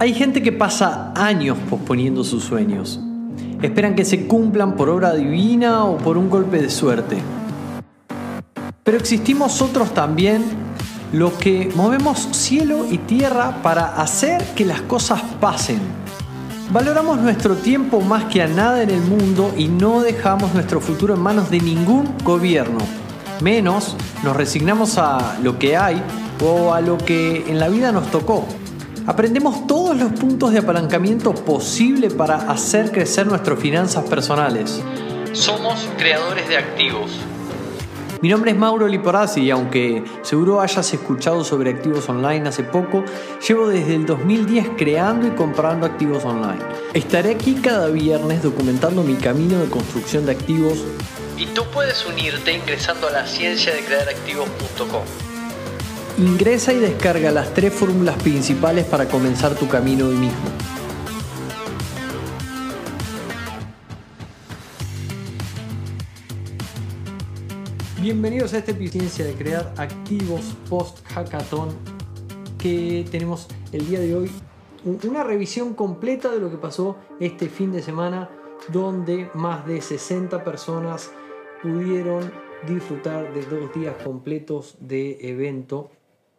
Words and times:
Hay 0.00 0.14
gente 0.14 0.44
que 0.44 0.52
pasa 0.52 1.12
años 1.16 1.58
posponiendo 1.68 2.22
sus 2.22 2.44
sueños. 2.44 3.00
Esperan 3.60 3.96
que 3.96 4.04
se 4.04 4.28
cumplan 4.28 4.76
por 4.76 4.88
obra 4.90 5.12
divina 5.12 5.82
o 5.86 5.98
por 5.98 6.16
un 6.16 6.30
golpe 6.30 6.62
de 6.62 6.70
suerte. 6.70 7.18
Pero 8.84 8.96
existimos 8.96 9.60
otros 9.60 9.92
también, 9.94 10.44
los 11.12 11.32
que 11.32 11.72
movemos 11.74 12.28
cielo 12.30 12.86
y 12.88 12.98
tierra 12.98 13.60
para 13.60 14.00
hacer 14.00 14.40
que 14.54 14.64
las 14.64 14.82
cosas 14.82 15.20
pasen. 15.40 15.80
Valoramos 16.70 17.18
nuestro 17.18 17.56
tiempo 17.56 18.00
más 18.00 18.26
que 18.26 18.40
a 18.40 18.46
nada 18.46 18.84
en 18.84 18.90
el 18.90 19.00
mundo 19.00 19.52
y 19.58 19.66
no 19.66 20.02
dejamos 20.02 20.54
nuestro 20.54 20.80
futuro 20.80 21.14
en 21.14 21.20
manos 21.20 21.50
de 21.50 21.58
ningún 21.58 22.08
gobierno. 22.22 22.78
Menos 23.40 23.96
nos 24.22 24.36
resignamos 24.36 24.96
a 24.96 25.38
lo 25.42 25.58
que 25.58 25.76
hay 25.76 26.00
o 26.40 26.72
a 26.72 26.80
lo 26.80 26.98
que 26.98 27.44
en 27.48 27.58
la 27.58 27.68
vida 27.68 27.90
nos 27.90 28.08
tocó. 28.12 28.46
Aprendemos 29.08 29.66
todos 29.66 29.96
los 29.96 30.12
puntos 30.12 30.52
de 30.52 30.58
apalancamiento 30.58 31.34
posible 31.34 32.10
para 32.10 32.36
hacer 32.52 32.92
crecer 32.92 33.26
nuestras 33.26 33.58
finanzas 33.58 34.04
personales. 34.04 34.82
Somos 35.32 35.88
creadores 35.96 36.46
de 36.46 36.58
activos. 36.58 37.12
Mi 38.20 38.28
nombre 38.28 38.50
es 38.50 38.58
Mauro 38.58 38.86
Liporazzi 38.86 39.44
y 39.44 39.50
aunque 39.50 40.04
seguro 40.20 40.60
hayas 40.60 40.92
escuchado 40.92 41.42
sobre 41.42 41.70
activos 41.70 42.06
online 42.10 42.50
hace 42.50 42.64
poco, 42.64 43.02
llevo 43.48 43.68
desde 43.68 43.94
el 43.94 44.04
2010 44.04 44.72
creando 44.76 45.26
y 45.26 45.30
comprando 45.30 45.86
activos 45.86 46.26
online. 46.26 46.62
Estaré 46.92 47.30
aquí 47.30 47.54
cada 47.54 47.88
viernes 47.88 48.42
documentando 48.42 49.02
mi 49.02 49.14
camino 49.14 49.58
de 49.58 49.70
construcción 49.70 50.26
de 50.26 50.32
activos 50.32 50.84
y 51.38 51.46
tú 51.46 51.64
puedes 51.72 52.04
unirte 52.04 52.52
ingresando 52.52 53.08
a 53.08 53.12
la 53.12 53.26
ciencia 53.26 53.72
de 53.72 53.80
crear 53.86 54.06
activos.com. 54.06 55.27
Ingresa 56.18 56.72
y 56.72 56.80
descarga 56.80 57.30
las 57.30 57.54
tres 57.54 57.72
fórmulas 57.72 58.20
principales 58.20 58.84
para 58.86 59.08
comenzar 59.08 59.54
tu 59.54 59.68
camino 59.68 60.08
hoy 60.08 60.16
mismo. 60.16 60.48
Bienvenidos 68.00 68.52
a 68.52 68.58
esta 68.58 68.72
eficiencia 68.72 69.24
de 69.24 69.34
crear 69.34 69.72
activos 69.76 70.56
post 70.68 71.06
hackathon 71.06 71.68
que 72.58 73.06
tenemos 73.12 73.46
el 73.70 73.86
día 73.86 74.00
de 74.00 74.16
hoy. 74.16 74.30
Una 75.04 75.22
revisión 75.22 75.74
completa 75.74 76.32
de 76.32 76.40
lo 76.40 76.50
que 76.50 76.56
pasó 76.56 76.96
este 77.20 77.48
fin 77.48 77.70
de 77.70 77.80
semana 77.80 78.28
donde 78.72 79.30
más 79.34 79.64
de 79.68 79.80
60 79.80 80.42
personas 80.42 81.12
pudieron 81.62 82.32
disfrutar 82.66 83.32
de 83.32 83.42
dos 83.42 83.72
días 83.72 83.94
completos 84.02 84.76
de 84.80 85.16
evento 85.20 85.92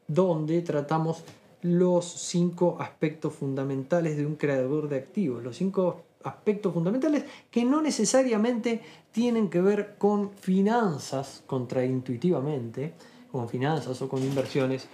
donde 0.09 0.61
tratamos 0.63 1.23
los 1.61 2.05
cinco 2.05 2.77
aspectos 2.79 3.33
fundamentales 3.33 4.17
de 4.17 4.25
un 4.25 4.35
creador 4.35 4.89
de 4.89 4.97
activos, 4.97 5.43
los 5.43 5.55
cinco 5.55 6.03
aspectos 6.23 6.73
fundamentales 6.73 7.23
que 7.49 7.63
no 7.63 7.81
necesariamente 7.81 8.81
tienen 9.11 9.49
que 9.49 9.61
ver 9.61 9.95
con 9.97 10.31
finanzas 10.31 11.43
contraintuitivamente, 11.45 12.93
con 13.31 13.47
finanzas 13.47 14.01
o 14.01 14.09
con 14.09 14.23
inversiones. 14.23 14.89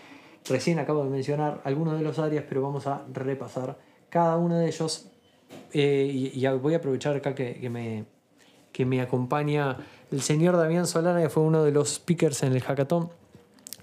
Recién 0.47 0.77
acabo 0.80 1.03
de 1.03 1.09
mencionar 1.09 1.61
algunos 1.63 1.97
de 1.97 2.03
los 2.03 2.19
áreas, 2.19 2.44
pero 2.47 2.61
vamos 2.61 2.85
a 2.85 3.05
repasar 3.11 3.79
cada 4.09 4.38
uno 4.38 4.57
de 4.57 4.67
ellos. 4.67 5.07
Eh, 5.72 6.31
y, 6.33 6.47
voy 6.47 6.73
a 6.73 6.77
aprovechar 6.77 7.16
acá 7.16 7.33
que, 7.33 7.69
me, 7.69 8.05
que 8.72 8.85
me 8.85 9.02
acompaña 9.02 9.77
el 10.11 10.22
señor 10.22 10.57
Damián 10.57 10.85
Solana, 10.85 11.22
que 11.22 11.29
fue 11.29 11.44
uno 11.44 11.63
de 11.63 11.72
los 11.72 11.95
speakers 11.95 12.44
en 12.44 12.53
el 12.53 12.61
hackathon 12.61 13.09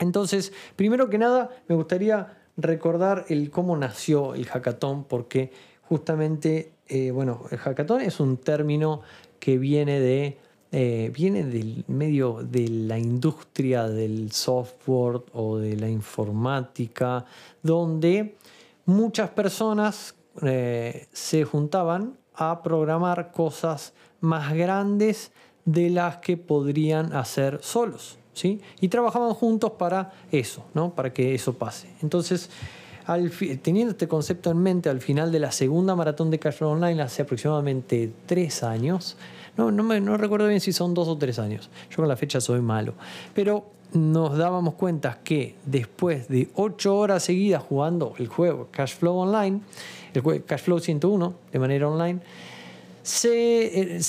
entonces, 0.03 0.53
primero 0.77 1.09
que 1.09 1.19
nada, 1.19 1.51
me 1.69 1.75
gustaría 1.75 2.39
recordar 2.57 3.25
el 3.29 3.51
cómo 3.51 3.77
nació 3.77 4.35
el 4.35 4.47
hackathon, 4.47 5.05
porque 5.05 5.53
justamente, 5.83 6.73
eh, 6.89 7.11
bueno, 7.11 7.45
el 7.51 7.59
hackathon 7.59 8.01
es 8.01 8.21
un 8.21 8.37
término 8.37 9.03
que 9.39 9.59
viene 9.59 10.01
de 10.01 10.39
eh, 10.75 11.13
viene 11.15 11.45
del 11.45 11.85
medio 11.87 12.43
de 12.43 12.67
la 12.67 12.99
industria 12.99 13.87
del 13.89 14.33
software 14.33 15.21
o 15.35 15.59
de 15.59 15.77
la 15.77 15.91
informática, 15.91 17.27
donde 17.63 18.37
muchas 18.87 19.29
personas 19.29 20.15
eh, 20.41 21.09
se 21.13 21.45
juntaban 21.45 22.17
a 22.35 22.63
programar 22.63 23.33
cosas 23.33 23.93
más 24.21 24.55
grandes 24.55 25.33
de 25.67 25.91
las 25.91 26.17
que 26.19 26.39
podrían 26.39 27.13
hacer 27.13 27.59
solos. 27.63 28.17
Y 28.81 28.89
trabajaban 28.89 29.35
juntos 29.35 29.73
para 29.73 30.13
eso, 30.31 30.65
¿no? 30.75 30.95
Para 30.95 31.13
que 31.13 31.35
eso 31.35 31.53
pase. 31.53 31.89
Entonces, 32.03 32.51
teniendo 33.63 33.93
este 33.93 34.09
concepto 34.09 34.51
en 34.51 34.59
mente, 34.59 34.89
al 34.89 35.01
final 35.01 35.33
de 35.33 35.41
la 35.41 35.53
segunda 35.53 35.95
maratón 35.95 36.31
de 36.31 36.39
Cash 36.39 36.63
Online, 36.63 37.03
hace 37.03 37.23
aproximadamente 37.23 38.11
tres 38.27 38.63
años, 38.63 39.17
no, 39.57 39.71
no, 39.71 39.83
me, 39.83 40.01
no 40.01 40.17
recuerdo 40.17 40.49
bien 40.49 40.61
si 40.61 40.73
son 40.73 40.95
dos 40.95 41.09
o 41.09 41.19
tres 41.19 41.39
años, 41.39 41.69
yo 41.91 41.97
con 41.97 42.09
la 42.09 42.17
fecha 42.17 42.41
soy 42.41 42.61
malo, 42.61 42.95
pero 43.35 43.67
nos 43.93 44.39
dábamos 44.39 44.75
cuenta 44.75 45.21
que 45.23 45.57
después 45.67 46.29
de 46.29 46.49
ocho 46.55 46.97
horas 46.97 47.25
seguidas 47.25 47.63
jugando 47.63 48.15
el 48.19 48.29
juego 48.29 48.69
Cashflow 48.71 49.15
Online, 49.15 49.61
el 50.15 50.23
juego 50.23 50.45
Cashflow 50.47 50.79
101 50.79 51.35
de 51.53 51.59
manera 51.59 51.89
online, 51.89 52.21
eh, 53.25 54.01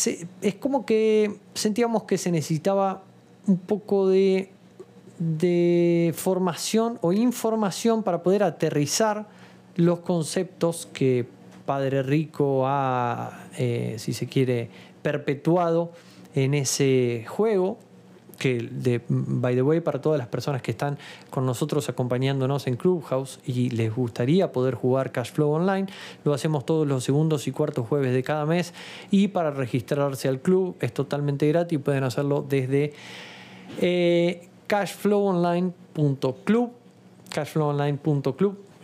es 0.41 0.55
como 0.55 0.85
que 0.85 1.35
sentíamos 1.53 2.03
que 2.03 2.17
se 2.17 2.31
necesitaba 2.31 3.03
un 3.47 3.57
poco 3.57 4.07
de, 4.07 4.51
de 5.19 6.13
formación 6.15 6.99
o 7.01 7.13
información 7.13 8.03
para 8.03 8.23
poder 8.23 8.43
aterrizar 8.43 9.27
los 9.75 9.99
conceptos 9.99 10.87
que 10.93 11.25
Padre 11.65 12.03
Rico 12.03 12.67
ha, 12.67 13.47
eh, 13.57 13.95
si 13.97 14.13
se 14.13 14.27
quiere, 14.27 14.69
perpetuado 15.01 15.91
en 16.35 16.53
ese 16.53 17.25
juego, 17.27 17.77
que 18.37 18.57
de, 18.59 19.01
by 19.07 19.55
the 19.55 19.61
way, 19.61 19.79
para 19.79 20.01
todas 20.01 20.17
las 20.17 20.27
personas 20.27 20.61
que 20.61 20.71
están 20.71 20.97
con 21.29 21.45
nosotros 21.45 21.87
acompañándonos 21.87 22.67
en 22.67 22.75
Clubhouse 22.75 23.39
y 23.45 23.69
les 23.69 23.95
gustaría 23.95 24.51
poder 24.51 24.75
jugar 24.75 25.11
Cashflow 25.11 25.51
Online, 25.51 25.87
lo 26.23 26.33
hacemos 26.33 26.65
todos 26.65 26.87
los 26.87 27.03
segundos 27.03 27.47
y 27.47 27.51
cuartos 27.51 27.87
jueves 27.87 28.13
de 28.13 28.23
cada 28.23 28.45
mes 28.45 28.73
y 29.11 29.29
para 29.29 29.51
registrarse 29.51 30.27
al 30.27 30.41
club 30.41 30.75
es 30.81 30.93
totalmente 30.93 31.47
gratis, 31.47 31.79
pueden 31.79 32.03
hacerlo 32.03 32.45
desde 32.47 32.93
eh, 33.79 34.47
cashflowonline.club. 34.67 36.71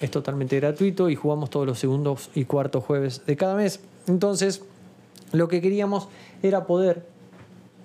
Es 0.01 0.11
totalmente 0.11 0.59
gratuito 0.59 1.09
y 1.09 1.15
jugamos 1.15 1.49
todos 1.49 1.67
los 1.67 1.79
segundos 1.79 2.29
y 2.35 2.45
cuartos 2.45 2.83
jueves 2.83 3.25
de 3.25 3.35
cada 3.35 3.55
mes. 3.55 3.81
Entonces, 4.07 4.63
lo 5.31 5.47
que 5.47 5.61
queríamos 5.61 6.07
era 6.41 6.65
poder 6.65 7.05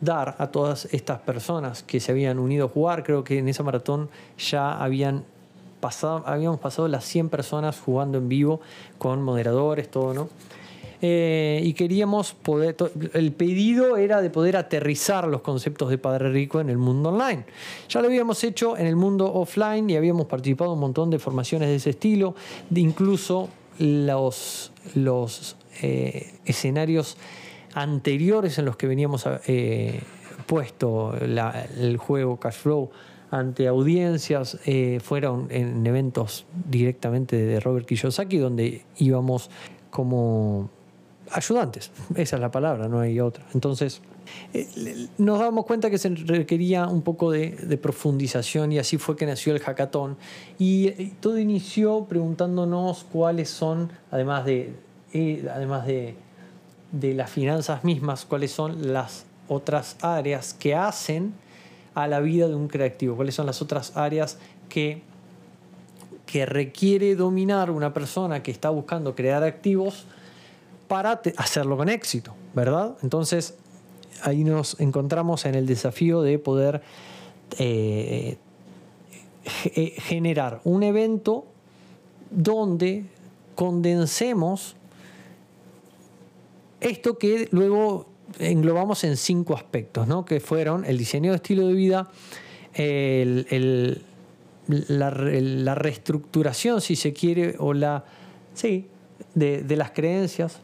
dar 0.00 0.36
a 0.38 0.48
todas 0.48 0.86
estas 0.92 1.20
personas 1.20 1.82
que 1.82 2.00
se 2.00 2.12
habían 2.12 2.38
unido 2.38 2.66
a 2.66 2.68
jugar. 2.68 3.02
Creo 3.02 3.24
que 3.24 3.38
en 3.38 3.48
esa 3.48 3.62
maratón 3.62 4.08
ya 4.38 4.72
habían 4.72 5.24
pasado, 5.80 6.22
habíamos 6.26 6.60
pasado 6.60 6.88
las 6.88 7.04
100 7.04 7.28
personas 7.28 7.80
jugando 7.80 8.18
en 8.18 8.28
vivo 8.28 8.60
con 8.98 9.22
moderadores, 9.22 9.90
todo, 9.90 10.14
¿no? 10.14 10.28
Eh, 11.06 11.60
y 11.62 11.74
queríamos 11.74 12.32
poder, 12.32 12.76
el 13.12 13.32
pedido 13.32 13.98
era 13.98 14.22
de 14.22 14.30
poder 14.30 14.56
aterrizar 14.56 15.28
los 15.28 15.42
conceptos 15.42 15.90
de 15.90 15.98
Padre 15.98 16.32
Rico 16.32 16.60
en 16.60 16.70
el 16.70 16.78
mundo 16.78 17.10
online. 17.10 17.44
Ya 17.90 18.00
lo 18.00 18.06
habíamos 18.06 18.42
hecho 18.42 18.78
en 18.78 18.86
el 18.86 18.96
mundo 18.96 19.30
offline 19.30 19.90
y 19.90 19.96
habíamos 19.96 20.24
participado 20.24 20.70
en 20.70 20.76
un 20.76 20.80
montón 20.80 21.10
de 21.10 21.18
formaciones 21.18 21.68
de 21.68 21.74
ese 21.74 21.90
estilo, 21.90 22.34
incluso 22.74 23.50
los, 23.78 24.72
los 24.94 25.56
eh, 25.82 26.32
escenarios 26.46 27.18
anteriores 27.74 28.58
en 28.58 28.64
los 28.64 28.78
que 28.78 28.86
veníamos 28.86 29.28
eh, 29.46 30.00
puesto 30.46 31.14
el 31.20 31.98
juego 31.98 32.40
Cashflow 32.40 32.90
ante 33.30 33.68
audiencias, 33.68 34.58
fueron 35.02 35.48
en 35.50 35.86
eventos 35.86 36.46
directamente 36.70 37.36
de 37.36 37.60
Robert 37.60 37.84
Kiyosaki, 37.84 38.38
donde 38.38 38.86
íbamos 38.96 39.50
como 39.90 40.70
ayudantes, 41.30 41.90
esa 42.14 42.36
es 42.36 42.40
la 42.40 42.50
palabra, 42.50 42.88
no 42.88 43.00
hay 43.00 43.20
otra. 43.20 43.44
Entonces, 43.54 44.00
eh, 44.52 45.08
nos 45.18 45.38
damos 45.38 45.66
cuenta 45.66 45.90
que 45.90 45.98
se 45.98 46.08
requería 46.10 46.86
un 46.86 47.02
poco 47.02 47.30
de, 47.30 47.78
profundización 47.80 48.72
y 48.72 48.78
así 48.78 48.98
fue 48.98 49.16
que 49.16 49.26
nació 49.26 49.54
el 49.54 49.60
hackathon. 49.60 50.16
Y, 50.58 50.88
eh, 50.88 51.12
todo 51.20 51.38
inició 51.38 52.04
preguntándonos 52.04 53.04
cuáles 53.04 53.50
son, 53.50 53.90
además 54.10 54.44
de, 54.44 54.74
eh, 55.12 55.48
además 55.52 55.86
de, 55.86 56.16
de 56.92 57.14
las 57.14 57.30
finanzas 57.30 57.84
mismas, 57.84 58.24
cuáles 58.24 58.52
son 58.52 58.92
las 58.92 59.26
otras 59.48 59.96
áreas 60.00 60.54
que 60.54 60.74
hacen 60.74 61.34
a 61.94 62.08
la 62.08 62.20
vida 62.20 62.48
de 62.48 62.54
un 62.54 62.68
creativo, 62.68 63.16
cuáles 63.16 63.34
son 63.34 63.46
las 63.46 63.62
otras 63.62 63.96
áreas 63.96 64.38
que, 64.68 65.02
que 66.26 66.46
requiere 66.46 67.14
dominar 67.14 67.70
una 67.70 67.92
persona 67.92 68.42
que 68.42 68.50
está 68.50 68.70
buscando 68.70 69.14
crear 69.14 69.42
activos 69.42 70.06
para 70.88 71.20
hacerlo 71.36 71.76
con 71.76 71.88
éxito, 71.88 72.34
¿verdad? 72.54 72.96
Entonces, 73.02 73.54
ahí 74.22 74.44
nos 74.44 74.78
encontramos 74.80 75.44
en 75.46 75.54
el 75.54 75.66
desafío 75.66 76.22
de 76.22 76.38
poder 76.38 76.82
eh, 77.58 78.38
generar 79.44 80.60
un 80.64 80.82
evento 80.82 81.46
donde 82.30 83.04
condensemos 83.54 84.76
esto 86.80 87.18
que 87.18 87.48
luego 87.50 88.06
englobamos 88.38 89.04
en 89.04 89.16
cinco 89.16 89.54
aspectos, 89.54 90.06
¿no? 90.06 90.24
que 90.24 90.40
fueron 90.40 90.84
el 90.84 90.98
diseño 90.98 91.30
de 91.30 91.36
estilo 91.36 91.66
de 91.66 91.74
vida, 91.74 92.10
la, 94.66 95.74
reestructuración, 95.74 96.80
si 96.80 96.96
se 96.96 97.12
quiere, 97.12 97.56
o 97.58 97.72
la, 97.72 98.04
sí, 98.54 98.88
de, 99.34 99.76
las 99.76 99.92
creencias, 99.92 100.60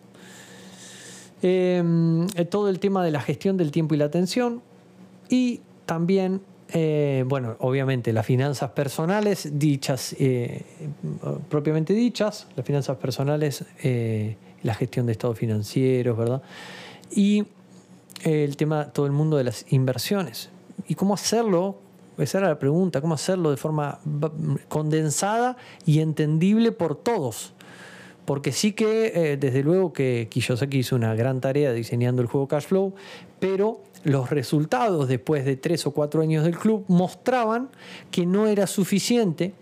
em, 1.43 2.27
todo 2.49 2.69
el 2.69 2.79
tema 2.79 3.05
de 3.05 3.11
la 3.11 3.21
gestión 3.21 3.57
del 3.57 3.71
tiempo 3.71 3.95
y 3.95 3.99
la 3.99 4.07
atención, 4.07 4.63
y 5.29 5.61
también, 5.87 6.43
eh, 6.73 7.25
bueno, 7.27 7.57
obviamente 7.61 8.13
las 8.13 8.27
finanzas 8.27 8.71
personales 8.73 9.49
dichas, 9.59 10.15
eh, 10.19 10.63
propiamente 11.49 11.95
dichas, 11.95 12.47
las 12.57 12.67
finanzas 12.67 12.97
personales, 12.99 13.65
eh, 13.83 14.37
la 14.63 14.75
gestión 14.75 15.07
de 15.07 15.13
estados 15.13 15.39
financieros, 15.39 16.19
¿verdad? 16.19 16.43
Y 17.11 17.47
el 18.23 18.57
tema, 18.57 18.91
todo 18.93 19.07
el 19.07 19.13
mundo 19.13 19.37
de 19.37 19.45
las 19.45 19.65
inversiones. 19.73 20.51
¿Y 20.87 20.95
cómo 20.95 21.15
hacerlo? 21.15 21.79
Esa 22.19 22.39
era 22.39 22.49
la 22.49 22.59
pregunta, 22.59 23.01
¿cómo 23.01 23.15
hacerlo 23.15 23.51
de 23.51 23.57
forma 23.57 23.99
condensada 24.69 25.57
y 25.87 26.01
entendible 26.01 26.71
por 26.71 26.97
todos? 26.97 27.55
Porque 28.31 28.53
sí 28.53 28.75
que, 28.75 29.37
desde 29.41 29.65
luego 29.65 29.93
que 29.93 30.29
Kiyosaki 30.31 30.79
hizo 30.79 30.94
una 30.94 31.17
gran 31.17 31.41
tarea 31.41 31.73
diseñando 31.73 32.23
el 32.23 32.29
juego 32.29 32.47
Cash 32.47 32.67
Flow, 32.67 32.94
pero 33.41 33.81
los 34.05 34.31
resultados 34.31 35.09
después 35.09 35.44
de 35.44 35.56
tres 35.56 35.85
o 35.85 35.91
cuatro 35.91 36.23
años 36.23 36.44
del 36.44 36.56
club 36.56 36.85
mostraban 36.87 37.71
que 38.12 38.27
no 38.27 38.47
era 38.47 38.69
suficiente 38.69 39.53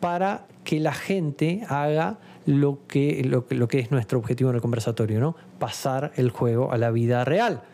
para 0.00 0.46
que 0.64 0.80
la 0.80 0.94
gente 0.94 1.66
haga 1.68 2.18
lo 2.46 2.78
que, 2.88 3.22
lo, 3.22 3.68
que 3.68 3.80
es 3.80 3.90
nuestro 3.90 4.18
objetivo 4.18 4.48
en 4.48 4.56
el 4.56 4.62
conversatorio, 4.62 5.20
¿no? 5.20 5.36
pasar 5.58 6.12
el 6.16 6.30
juego 6.30 6.72
a 6.72 6.78
la 6.78 6.90
vida 6.90 7.22
real. 7.26 7.64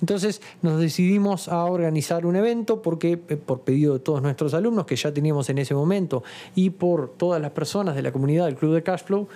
Entonces 0.00 0.40
nos 0.62 0.80
decidimos 0.80 1.48
a 1.48 1.66
organizar 1.66 2.24
un 2.24 2.36
evento 2.36 2.80
porque 2.80 3.20
eh, 3.28 3.36
por 3.36 3.60
pedido 3.60 3.92
de 3.92 4.00
todos 4.00 4.22
nuestros 4.22 4.54
alumnos 4.54 4.86
que 4.86 4.96
ya 4.96 5.12
teníamos 5.12 5.50
en 5.50 5.58
ese 5.58 5.74
momento 5.74 6.24
y 6.54 6.70
por 6.70 7.10
todas 7.10 7.42
las 7.42 7.50
personas 7.50 7.94
de 7.94 8.00
la 8.00 8.10
comunidad 8.10 8.46
del 8.46 8.56
Club 8.56 8.74
de 8.74 8.82
Cashflow, 8.82 9.28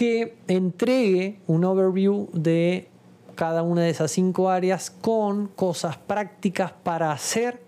que 0.00 0.34
entregue 0.48 1.40
un 1.46 1.62
overview 1.62 2.30
de 2.32 2.88
cada 3.34 3.62
una 3.62 3.82
de 3.82 3.90
esas 3.90 4.10
cinco 4.10 4.48
áreas 4.48 4.88
con 4.88 5.48
cosas 5.48 5.98
prácticas 5.98 6.72
para 6.72 7.12
hacer 7.12 7.60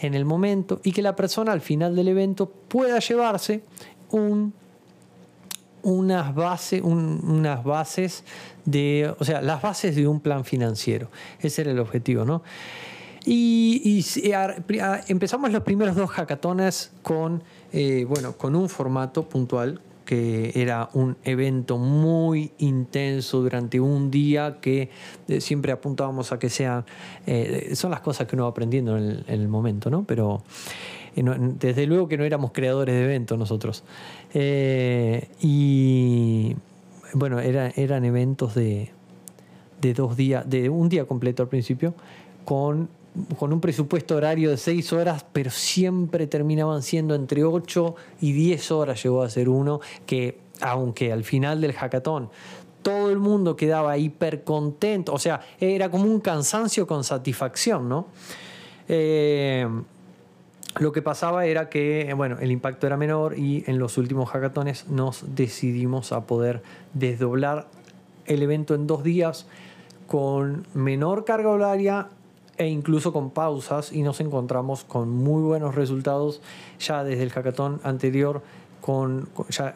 en 0.00 0.14
el 0.14 0.24
momento 0.24 0.80
y 0.82 0.90
que 0.90 1.02
la 1.02 1.14
persona 1.14 1.52
al 1.52 1.60
final 1.60 1.94
del 1.94 2.08
evento 2.08 2.50
pueda 2.66 2.98
llevarse 2.98 3.62
un, 4.10 4.52
unas, 5.84 6.34
bases, 6.34 6.82
unas 6.82 7.62
bases 7.62 8.24
de, 8.64 9.14
o 9.20 9.24
sea, 9.24 9.40
las 9.40 9.62
bases 9.62 9.94
de 9.94 10.08
un 10.08 10.18
plan 10.18 10.44
financiero. 10.44 11.10
Ese 11.38 11.62
era 11.62 11.70
el 11.70 11.78
objetivo, 11.78 12.24
¿no? 12.24 12.42
Y, 13.24 14.04
empezamos 15.06 15.52
los 15.52 15.62
primeros 15.62 15.94
dos 15.94 16.10
hackatones 16.10 16.90
con, 17.04 17.44
eh, 17.72 18.04
bueno, 18.08 18.36
con 18.36 18.56
un 18.56 18.68
formato 18.68 19.28
puntual 19.28 19.80
que 20.04 20.52
era 20.54 20.88
un 20.92 21.16
evento 21.24 21.78
muy 21.78 22.52
intenso 22.58 23.40
durante 23.42 23.80
un 23.80 24.10
día 24.10 24.58
que 24.60 24.90
eh, 25.28 25.40
siempre 25.40 25.72
apuntábamos 25.72 26.32
a 26.32 26.38
que 26.38 26.48
sean, 26.48 26.84
eh, 27.26 27.72
son 27.74 27.90
las 27.90 28.00
cosas 28.00 28.26
que 28.26 28.36
uno 28.36 28.44
va 28.44 28.50
aprendiendo 28.50 28.96
en 28.96 29.24
el, 29.26 29.48
momento, 29.48 29.90
¿no? 29.90 30.04
Pero 30.04 30.42
eh, 31.16 31.22
desde 31.58 31.86
luego 31.86 32.08
que 32.08 32.16
no 32.16 32.24
éramos 32.24 32.52
creadores 32.52 32.94
de 32.94 33.04
eventos 33.04 33.38
nosotros. 33.38 33.84
y 35.40 36.56
bueno, 37.14 37.40
eran 37.40 38.04
eventos 38.04 38.54
de, 38.54 38.90
de 39.80 39.94
dos 39.94 40.16
días, 40.16 40.48
de 40.48 40.70
un 40.70 40.88
día 40.88 41.04
completo 41.04 41.42
al 41.42 41.48
principio, 41.48 41.94
con 42.44 42.88
con 43.38 43.52
un 43.52 43.60
presupuesto 43.60 44.16
horario 44.16 44.50
de 44.50 44.56
6 44.56 44.92
horas, 44.92 45.26
pero 45.32 45.50
siempre 45.50 46.26
terminaban 46.26 46.82
siendo 46.82 47.14
entre 47.14 47.44
8 47.44 47.94
y 48.20 48.32
10 48.32 48.70
horas 48.70 49.02
llegó 49.02 49.22
a 49.22 49.28
ser 49.28 49.48
uno, 49.48 49.80
que 50.06 50.38
aunque 50.60 51.12
al 51.12 51.24
final 51.24 51.60
del 51.60 51.72
hackathon 51.72 52.30
todo 52.82 53.10
el 53.10 53.18
mundo 53.18 53.54
quedaba 53.54 53.96
hiper 53.96 54.44
contento, 54.44 55.12
o 55.12 55.18
sea, 55.18 55.40
era 55.60 55.90
como 55.90 56.04
un 56.04 56.20
cansancio 56.20 56.86
con 56.86 57.04
satisfacción, 57.04 57.88
¿no? 57.88 58.08
Eh, 58.88 59.66
lo 60.80 60.90
que 60.90 61.02
pasaba 61.02 61.44
era 61.46 61.68
que, 61.68 62.12
bueno, 62.16 62.38
el 62.40 62.50
impacto 62.50 62.86
era 62.86 62.96
menor 62.96 63.38
y 63.38 63.62
en 63.66 63.78
los 63.78 63.98
últimos 63.98 64.30
hackatones 64.30 64.88
nos 64.88 65.34
decidimos 65.34 66.12
a 66.12 66.26
poder 66.26 66.62
desdoblar 66.94 67.68
el 68.26 68.42
evento 68.42 68.74
en 68.74 68.86
dos 68.86 69.04
días 69.04 69.46
con 70.06 70.66
menor 70.74 71.24
carga 71.24 71.50
horaria 71.50 72.08
e 72.62 72.68
incluso 72.68 73.12
con 73.12 73.30
pausas 73.30 73.92
y 73.92 74.02
nos 74.02 74.20
encontramos 74.20 74.84
con 74.84 75.10
muy 75.10 75.42
buenos 75.42 75.74
resultados 75.74 76.40
ya 76.78 77.04
desde 77.04 77.22
el 77.22 77.30
hackathon 77.30 77.80
anterior 77.84 78.42
con, 78.82 79.28
ya 79.48 79.74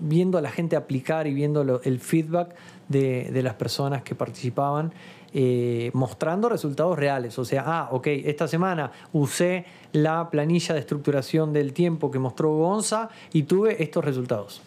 viendo 0.00 0.38
a 0.38 0.40
la 0.40 0.50
gente 0.50 0.74
aplicar 0.74 1.26
y 1.26 1.34
viendo 1.34 1.80
el 1.84 2.00
feedback 2.00 2.56
de, 2.88 3.40
las 3.42 3.54
personas 3.54 4.02
que 4.02 4.14
participaban, 4.14 4.92
eh, 5.34 5.90
mostrando 5.92 6.48
resultados 6.48 6.98
reales. 6.98 7.38
O 7.38 7.44
sea, 7.44 7.64
ah, 7.66 7.88
ok, 7.92 8.06
esta 8.06 8.48
semana 8.48 8.90
usé 9.12 9.66
la 9.92 10.30
planilla 10.30 10.74
de 10.74 10.80
estructuración 10.80 11.52
del 11.52 11.72
tiempo 11.74 12.10
que 12.10 12.18
mostró 12.18 12.56
Gonza 12.56 13.10
y 13.32 13.42
tuve 13.44 13.82
estos 13.82 14.04
resultados. 14.04 14.62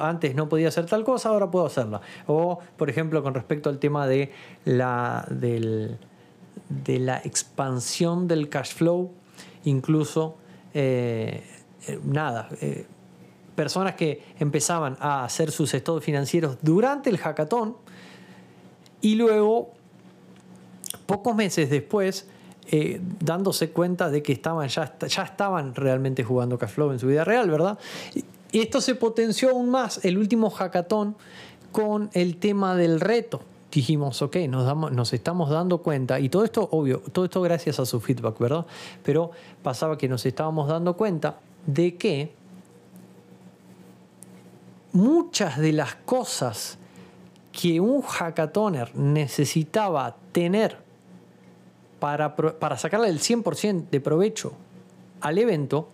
antes 0.00 0.34
no 0.34 0.48
podía 0.48 0.68
hacer 0.68 0.86
tal 0.86 1.02
cosa, 1.02 1.30
ahora 1.30 1.50
puedo 1.50 1.66
hacerla. 1.66 2.00
O, 2.28 2.60
por 2.76 2.88
ejemplo, 2.88 3.22
con 3.22 3.34
respecto 3.34 3.68
al 3.68 3.78
tema 3.78 4.06
de 4.06 4.30
la, 4.64 5.26
del, 5.28 5.98
de 6.68 6.98
la 6.98 7.18
expansión 7.18 8.26
del 8.28 8.48
cash 8.48 8.74
flow, 8.74 9.12
incluso, 9.64 10.36
eh, 10.74 11.44
eh, 11.86 12.00
nada, 12.04 12.48
eh, 12.60 12.86
personas 13.54 13.94
que 13.94 14.22
empezaban 14.38 14.96
a 15.00 15.24
hacer 15.24 15.50
sus 15.50 15.72
estados 15.74 16.04
financieros 16.04 16.58
durante 16.60 17.08
el 17.10 17.18
hackathon 17.18 17.76
y 19.00 19.14
luego, 19.14 19.72
pocos 21.06 21.34
meses 21.34 21.70
después, 21.70 22.28
dándose 23.20 23.70
cuenta 23.70 24.10
de 24.10 24.24
que 24.24 24.32
estaban, 24.32 24.66
ya, 24.68 24.98
ya 24.98 25.22
estaban 25.22 25.72
realmente 25.76 26.24
jugando 26.24 26.58
cash 26.58 26.70
flow 26.70 26.90
en 26.90 26.98
su 26.98 27.06
vida 27.06 27.22
real, 27.22 27.48
¿verdad? 27.48 27.78
Y 28.50 28.60
esto 28.60 28.80
se 28.80 28.96
potenció 28.96 29.50
aún 29.50 29.70
más 29.70 30.04
el 30.04 30.18
último 30.18 30.50
hackathon 30.50 31.16
con 31.70 32.10
el 32.12 32.38
tema 32.38 32.74
del 32.74 32.98
reto 32.98 33.42
dijimos, 33.76 34.22
ok, 34.22 34.36
nos, 34.48 35.12
estamos 35.12 35.50
dando 35.50 35.78
cuenta, 35.82 36.18
y 36.18 36.30
todo 36.30 36.44
esto, 36.44 36.66
obvio, 36.72 37.00
todo 37.12 37.26
esto 37.26 37.42
gracias 37.42 37.78
a 37.78 37.84
su 37.84 38.00
feedback, 38.00 38.38
¿verdad? 38.38 38.64
Pero 39.02 39.32
pasaba 39.62 39.98
que 39.98 40.08
nos 40.08 40.24
estábamos 40.24 40.68
dando 40.68 40.96
cuenta 40.96 41.40
de 41.66 41.96
que 41.96 42.32
muchas 44.92 45.58
de 45.58 45.72
las 45.72 45.94
cosas 45.94 46.78
que 47.52 47.78
un 47.78 48.00
hackatoner 48.00 48.96
necesitaba 48.96 50.16
tener 50.32 50.78
para, 52.00 52.34
para 52.34 52.78
sacarle 52.78 53.08
el 53.08 53.20
100% 53.20 53.90
de 53.90 54.00
provecho 54.00 54.54
al 55.20 55.36
evento, 55.36 55.88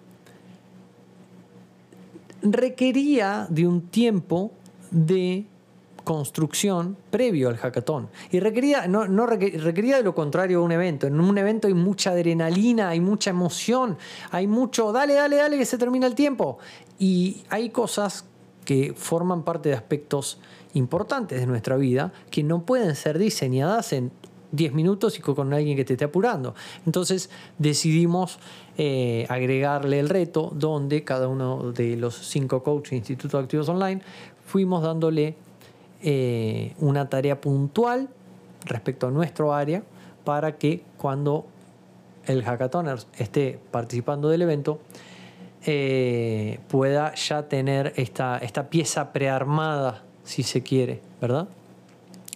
requería 2.42 3.48
de 3.50 3.66
un 3.66 3.82
tiempo 3.88 4.52
de 4.92 5.46
construcción 6.04 6.96
previo 7.10 7.48
al 7.48 7.56
hackathon. 7.56 8.08
Y 8.30 8.40
requería, 8.40 8.86
no, 8.86 9.26
requería 9.26 9.96
de 9.96 10.02
lo 10.02 10.14
contrario 10.14 10.60
a 10.60 10.62
un 10.62 10.72
evento. 10.72 11.06
En 11.06 11.20
un 11.20 11.36
evento 11.38 11.68
hay 11.68 11.74
mucha 11.74 12.10
adrenalina, 12.10 12.90
hay 12.90 13.00
mucha 13.00 13.30
emoción, 13.30 13.96
hay 14.30 14.46
mucho, 14.46 14.92
dale, 14.92 15.14
dale, 15.14 15.36
dale, 15.36 15.58
que 15.58 15.64
se 15.64 15.78
termina 15.78 16.06
el 16.06 16.14
tiempo. 16.14 16.58
Y 16.98 17.42
hay 17.48 17.70
cosas 17.70 18.24
que 18.64 18.94
forman 18.96 19.42
parte 19.42 19.68
de 19.68 19.74
aspectos 19.74 20.38
importantes 20.74 21.40
de 21.40 21.46
nuestra 21.46 21.76
vida 21.76 22.12
que 22.30 22.42
no 22.42 22.62
pueden 22.62 22.94
ser 22.94 23.18
diseñadas 23.18 23.92
en 23.92 24.12
10 24.52 24.74
minutos 24.74 25.18
y 25.18 25.22
con 25.22 25.52
alguien 25.52 25.76
que 25.76 25.84
te 25.84 25.94
esté 25.94 26.04
apurando. 26.04 26.54
Entonces 26.86 27.30
decidimos 27.58 28.38
eh, 28.78 29.26
agregarle 29.28 29.98
el 29.98 30.08
reto 30.08 30.52
donde 30.54 31.04
cada 31.04 31.28
uno 31.28 31.72
de 31.72 31.96
los 31.96 32.14
cinco 32.14 32.62
coaches 32.62 32.92
Instituto 32.92 33.38
Activos 33.38 33.68
Online 33.68 34.02
fuimos 34.46 34.82
dándole 34.82 35.36
eh, 36.02 36.74
una 36.78 37.08
tarea 37.08 37.40
puntual 37.40 38.08
respecto 38.64 39.08
a 39.08 39.10
nuestro 39.10 39.54
área 39.54 39.82
para 40.24 40.56
que 40.56 40.82
cuando 40.96 41.46
el 42.26 42.44
hackatoner 42.44 42.98
esté 43.18 43.58
participando 43.70 44.28
del 44.28 44.42
evento 44.42 44.80
eh, 45.64 46.60
pueda 46.68 47.14
ya 47.14 47.48
tener 47.48 47.92
esta, 47.96 48.38
esta 48.38 48.68
pieza 48.68 49.12
prearmada, 49.12 50.02
si 50.24 50.42
se 50.42 50.62
quiere, 50.62 51.00
¿verdad? 51.20 51.48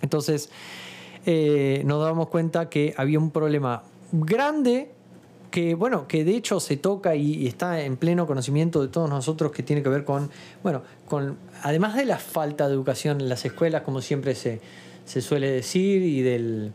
Entonces 0.03 0.51
eh, 1.25 1.83
nos 1.85 2.03
damos 2.05 2.29
cuenta 2.29 2.69
que 2.69 2.95
había 2.97 3.19
un 3.19 3.31
problema 3.31 3.83
grande 4.13 4.93
que 5.51 5.75
bueno, 5.75 6.07
que 6.09 6.25
de 6.25 6.37
hecho 6.37 6.61
se 6.61 6.77
toca 6.77 7.15
y, 7.15 7.47
está 7.47 7.81
en 7.83 7.97
pleno 7.97 8.27
conocimiento 8.27 8.83
de 8.83 8.89
todos 8.89 9.09
nosotros 9.09 9.53
que 9.53 9.63
tiene 9.63 9.83
que 9.83 9.89
ver 9.89 10.05
con, 10.05 10.31
bueno, 10.63 10.83
con, 11.07 11.37
además 11.63 11.95
de 11.95 12.05
la 12.05 12.19
falta 12.19 12.69
de 12.69 12.75
educación 12.75 13.21
en 13.21 13.29
las 13.29 13.45
escuelas, 13.45 13.83
como 13.83 14.01
siempre 14.01 14.35
se, 14.35 14.61
se 15.05 15.21
suele 15.21 15.51
decir, 15.51 16.03
y 16.03 16.23
del, 16.23 16.73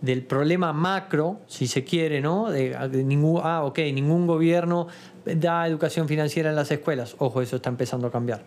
del 0.00 0.22
problema 0.22 0.72
macro, 0.72 1.40
si 1.46 1.66
se 1.66 1.84
quiere, 1.84 2.20
¿no? 2.20 2.50
De, 2.50 2.76
ningún, 3.04 3.40
ah, 3.42 3.64
ok, 3.64 3.78
ningún 3.92 4.26
gobierno 4.26 4.88
da 5.24 5.66
educación 5.66 6.06
financiera 6.06 6.50
en 6.50 6.56
las 6.56 6.70
escuelas. 6.70 7.16
Ojo, 7.18 7.42
eso 7.42 7.56
está 7.56 7.68
empezando 7.68 8.06
a 8.06 8.12
cambiar. 8.12 8.44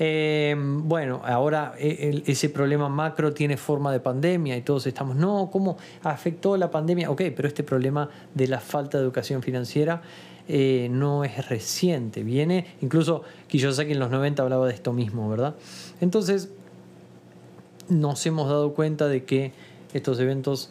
Eh, 0.00 0.54
bueno, 0.56 1.20
ahora 1.24 1.74
eh, 1.76 2.22
ese 2.26 2.50
problema 2.50 2.88
macro 2.88 3.32
tiene 3.32 3.56
forma 3.56 3.90
de 3.92 3.98
pandemia 3.98 4.56
y 4.56 4.62
todos 4.62 4.86
estamos, 4.86 5.16
no, 5.16 5.48
¿cómo 5.50 5.76
afectó 6.02 6.56
la 6.56 6.70
pandemia? 6.70 7.10
Ok, 7.10 7.22
pero 7.34 7.48
este 7.48 7.64
problema 7.64 8.08
de 8.32 8.46
la 8.46 8.60
falta 8.60 8.98
de 8.98 9.04
educación 9.04 9.42
financiera 9.42 10.02
eh, 10.46 10.88
no 10.90 11.24
es 11.24 11.48
reciente, 11.48 12.22
viene, 12.22 12.76
incluso 12.80 13.22
Kiyosaki 13.48 13.92
en 13.92 13.98
los 13.98 14.10
90 14.10 14.42
hablaba 14.42 14.66
de 14.66 14.74
esto 14.74 14.92
mismo, 14.92 15.28
¿verdad? 15.28 15.56
Entonces, 16.00 16.48
nos 17.88 18.24
hemos 18.24 18.48
dado 18.48 18.72
cuenta 18.74 19.08
de 19.08 19.24
que 19.24 19.52
estos 19.92 20.20
eventos 20.20 20.70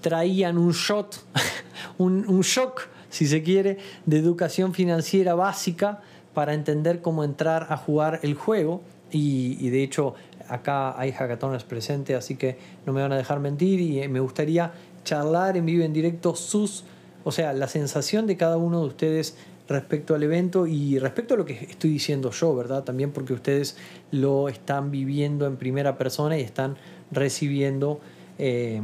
traían 0.00 0.58
un 0.58 0.72
shot, 0.72 1.22
un, 1.98 2.40
shock, 2.40 2.88
si 3.08 3.26
se 3.26 3.42
quiere, 3.42 3.78
de 4.04 4.18
educación 4.18 4.74
financiera 4.74 5.34
básica 5.34 6.02
para 6.38 6.54
entender 6.54 7.00
cómo 7.00 7.24
entrar 7.24 7.66
a 7.68 7.76
jugar 7.76 8.20
el 8.22 8.34
juego. 8.34 8.80
Y, 9.10 9.70
de 9.70 9.82
hecho, 9.82 10.14
acá 10.46 10.96
hay 10.96 11.10
hackatones 11.10 11.64
presentes, 11.64 12.16
así 12.16 12.36
que 12.36 12.56
no 12.86 12.92
me 12.92 13.02
van 13.02 13.10
a 13.10 13.16
dejar 13.16 13.40
mentir 13.40 13.80
y 13.80 14.06
me 14.06 14.20
gustaría 14.20 14.70
charlar 15.02 15.56
en 15.56 15.66
vivo, 15.66 15.82
en 15.82 15.92
directo, 15.92 16.36
sus, 16.36 16.84
o 17.24 17.32
sea, 17.32 17.52
la 17.54 17.66
sensación 17.66 18.28
de 18.28 18.36
cada 18.36 18.56
uno 18.56 18.82
de 18.82 18.86
ustedes 18.86 19.36
respecto 19.68 20.14
al 20.14 20.22
evento 20.22 20.68
y 20.68 21.00
respecto 21.00 21.34
a 21.34 21.38
lo 21.38 21.44
que 21.44 21.54
estoy 21.54 21.90
diciendo 21.90 22.30
yo, 22.30 22.54
¿verdad? 22.54 22.84
También 22.84 23.10
porque 23.10 23.32
ustedes 23.32 23.76
lo 24.12 24.48
están 24.48 24.92
viviendo 24.92 25.44
en 25.44 25.56
primera 25.56 25.98
persona 25.98 26.38
y 26.38 26.42
están 26.42 26.76
recibiendo 27.10 27.98
eh, 28.38 28.80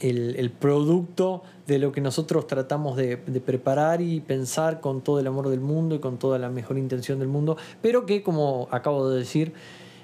el, 0.00 0.50
producto 0.50 1.42
de 1.66 1.78
lo 1.78 1.92
que 1.92 2.00
nosotros 2.00 2.46
tratamos 2.46 2.96
de, 2.96 3.16
preparar 3.16 4.00
y 4.00 4.20
pensar 4.20 4.80
con 4.80 5.02
todo 5.02 5.20
el 5.20 5.26
amor 5.26 5.48
del 5.48 5.60
mundo 5.60 5.94
y 5.94 5.98
con 5.98 6.18
toda 6.18 6.38
la 6.38 6.48
mejor 6.50 6.78
intención 6.78 7.18
del 7.18 7.28
mundo, 7.28 7.56
pero 7.82 8.06
que 8.06 8.22
como 8.22 8.68
acabo 8.70 9.08
de 9.10 9.18
decir, 9.18 9.52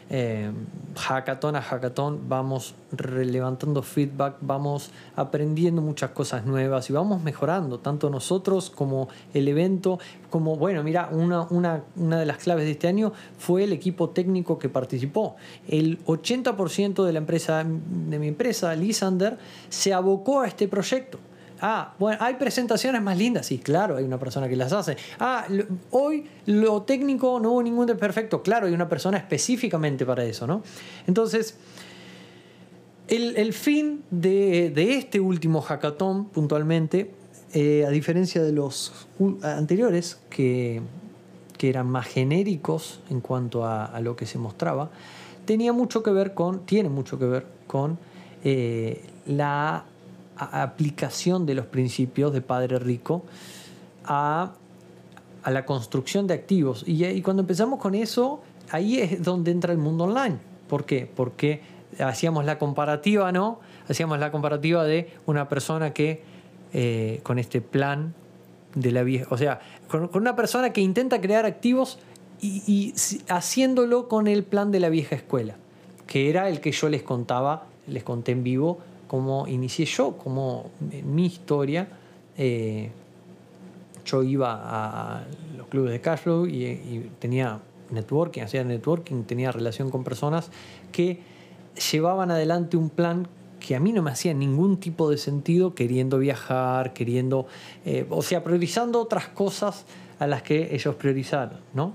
eh, 0.09 0.51
hackathon 0.97 1.57
a 1.57 1.61
hackathon 1.61 2.29
vamos 2.29 2.75
levantando 2.97 3.83
feedback, 3.83 4.37
vamos 4.41 4.91
aprendiendo 5.17 5.83
muchas 5.83 6.11
cosas 6.11 6.47
nuevas 6.47 6.89
y 6.89 6.93
vamos 6.93 7.23
mejorando, 7.23 7.79
tanto 7.79 8.09
nosotros 8.09 8.71
como 8.71 9.09
el 9.35 9.49
evento, 9.49 9.99
como, 10.31 10.57
bueno, 10.57 10.83
mira, 10.83 11.09
una, 11.11 11.43
una, 11.51 11.83
una 11.97 12.21
de 12.21 12.27
las 12.27 12.39
claves 12.39 12.65
de 12.65 12.73
este 12.73 12.89
año 12.89 13.13
fue 13.39 13.65
el 13.65 13.73
equipo 13.73 14.11
técnico 14.11 14.59
que 14.59 14.69
participó. 14.69 15.37
El 15.69 16.05
80% 16.05 17.05
de 17.05 17.13
la 17.13 17.19
empresa, 17.19 17.65
de 17.65 18.19
mi 18.19 18.29
empresa, 18.29 18.75
Lisander, 18.75 19.39
se 19.69 19.93
abocó 19.93 20.41
a 20.41 20.47
este 20.47 20.69
proyecto. 20.69 21.19
Ah, 21.61 21.95
bueno, 21.99 22.19
hay 22.21 22.35
presentaciones 22.35 23.01
más 23.03 23.17
lindas. 23.17 23.47
Sí, 23.47 23.59
claro, 23.59 23.97
hay 23.97 24.05
una 24.05 24.19
persona 24.19 24.49
que 24.49 24.57
las 24.57 24.73
hace. 24.73 24.97
Ah, 25.19 25.47
hoy 25.91 26.27
lo 26.47 26.83
técnico 26.83 27.41
no 27.41 27.53
hubo 27.53 27.63
ningún 27.63 27.87
desperfecto. 27.87 28.43
Claro, 28.43 28.67
hay 28.67 28.73
una 28.73 28.89
persona 28.89 29.19
específicamente 29.19 30.05
para 30.05 30.25
eso, 30.25 30.47
¿no? 30.47 30.63
Entonces, 31.07 31.57
el, 33.09 33.53
fin 33.53 34.03
de, 34.11 34.73
este 34.97 35.21
último 35.21 35.61
hackathon, 35.61 36.27
puntualmente, 36.27 37.11
eh, 37.55 37.85
a 37.87 37.91
diferencia 37.91 38.43
de 38.43 38.53
los 38.53 39.07
anteriores, 39.43 40.19
que, 40.31 40.83
eran 41.59 41.89
más 41.89 42.07
genéricos 42.07 43.01
en 43.11 43.21
cuanto 43.21 43.65
a, 43.65 43.99
lo 44.01 44.15
que 44.15 44.25
se 44.25 44.39
mostraba, 44.39 44.91
tenía 45.47 45.73
mucho 45.73 46.03
que 46.03 46.13
ver 46.13 46.33
con, 46.33 46.61
tiene 46.61 46.89
mucho 46.89 47.19
que 47.19 47.25
ver 47.25 47.47
con 47.67 47.99
eh, 48.45 49.03
la 49.27 49.85
aplicación 50.37 51.47
de 51.47 51.55
los 51.55 51.67
principios 51.67 52.33
de 52.33 52.41
Padre 52.41 52.79
Rico 52.79 53.25
a, 54.05 54.53
la 55.45 55.65
construcción 55.65 56.27
de 56.27 56.35
activos. 56.35 56.83
Y, 56.87 57.23
cuando 57.23 57.43
empezamos 57.43 57.79
con 57.79 57.95
eso, 57.95 58.41
ahí 58.71 58.99
es 58.99 59.23
donde 59.23 59.53
entra 59.53 59.73
el 59.73 59.79
mundo 59.79 60.05
online. 60.05 60.39
¿Por 60.69 60.85
qué? 60.85 61.09
Porque 61.15 61.61
hacíamos 62.01 62.45
la 62.45 62.59
comparativa, 62.59 63.31
¿no? 63.31 63.61
Hacíamos 63.89 64.19
la 64.19 64.33
comparativa 64.33 64.83
de 64.83 65.13
una 65.25 65.49
persona 65.49 65.93
que 65.93 66.23
eh, 66.73 67.21
con 67.23 67.39
este 67.39 67.61
plan 67.61 68.13
de 68.75 68.91
la 68.91 69.05
vieja, 69.05 69.27
o 69.31 69.39
sea, 69.39 69.61
con, 69.89 70.11
una 70.15 70.35
persona 70.35 70.73
que 70.73 70.81
intenta 70.81 71.21
crear 71.21 71.47
activos 71.47 71.99
y, 72.41 72.93
haciéndolo 73.29 74.09
con 74.09 74.27
el 74.27 74.45
plan 74.45 74.71
de 74.71 74.81
la 74.81 74.89
vieja 74.89 75.17
escuela, 75.17 75.57
que 76.07 76.29
era 76.29 76.49
el 76.49 76.61
que 76.61 76.73
yo 76.73 76.89
les 76.89 77.03
contaba, 77.03 77.67
les 77.87 78.03
conté 78.03 78.33
en 78.33 78.43
vivo 78.43 78.81
como 79.07 79.47
inicié 79.47 79.87
yo, 79.87 80.17
como 80.17 80.71
mi 81.05 81.27
historia. 81.27 81.89
Eh, 82.37 82.91
yo 84.05 84.23
iba 84.23 84.61
a 84.63 85.25
los 85.57 85.67
clubes 85.67 85.93
de 85.93 86.01
cashflow 86.01 86.47
y, 86.47 86.65
y 86.65 87.11
tenía 87.19 87.61
networking, 87.91 88.43
hacía 88.43 88.63
networking, 88.63 89.25
tenía 89.25 89.51
relación 89.51 89.91
con 89.91 90.05
personas 90.05 90.51
que 90.93 91.21
llevaban 91.93 92.31
adelante 92.31 92.77
un 92.77 92.91
plan 92.91 93.29
que 93.61 93.75
a 93.75 93.81
mí 93.81 93.93
no 93.93 94.03
me 94.03 94.11
hacía 94.11 94.35
ningún 94.35 94.79
tipo 94.79 95.11
de 95.11 95.19
sentido 95.19 95.75
queriendo 95.75 96.19
viajar, 96.19 96.93
queriendo, 96.93 97.47
eh, 97.85 98.07
o 98.11 98.23
sea, 98.23 98.45
priorizando 98.45 99.01
otras 99.01 99.29
cosas 99.29 99.85
a 100.19 100.27
las 100.27 100.43
que 100.43 100.75
ellos 100.75 100.95
priorizaron, 100.95 101.59
¿no? 101.75 101.93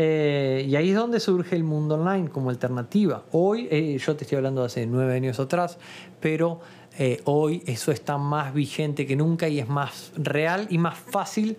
Eh, 0.00 0.64
y 0.68 0.76
ahí 0.76 0.90
es 0.90 0.94
donde 0.94 1.18
surge 1.18 1.56
el 1.56 1.64
mundo 1.64 1.96
online 1.96 2.28
como 2.28 2.50
alternativa. 2.50 3.24
Hoy, 3.32 3.66
eh, 3.68 3.98
yo 3.98 4.14
te 4.14 4.22
estoy 4.22 4.36
hablando 4.36 4.60
de 4.60 4.66
hace 4.68 4.86
nueve 4.86 5.12
años 5.12 5.40
atrás, 5.40 5.76
pero 6.20 6.60
eh, 7.00 7.20
hoy 7.24 7.64
eso 7.66 7.90
está 7.90 8.16
más 8.16 8.54
vigente 8.54 9.08
que 9.08 9.16
nunca 9.16 9.48
y 9.48 9.58
es 9.58 9.68
más 9.68 10.12
real 10.14 10.68
y 10.70 10.78
más 10.78 10.96
fácil 10.96 11.56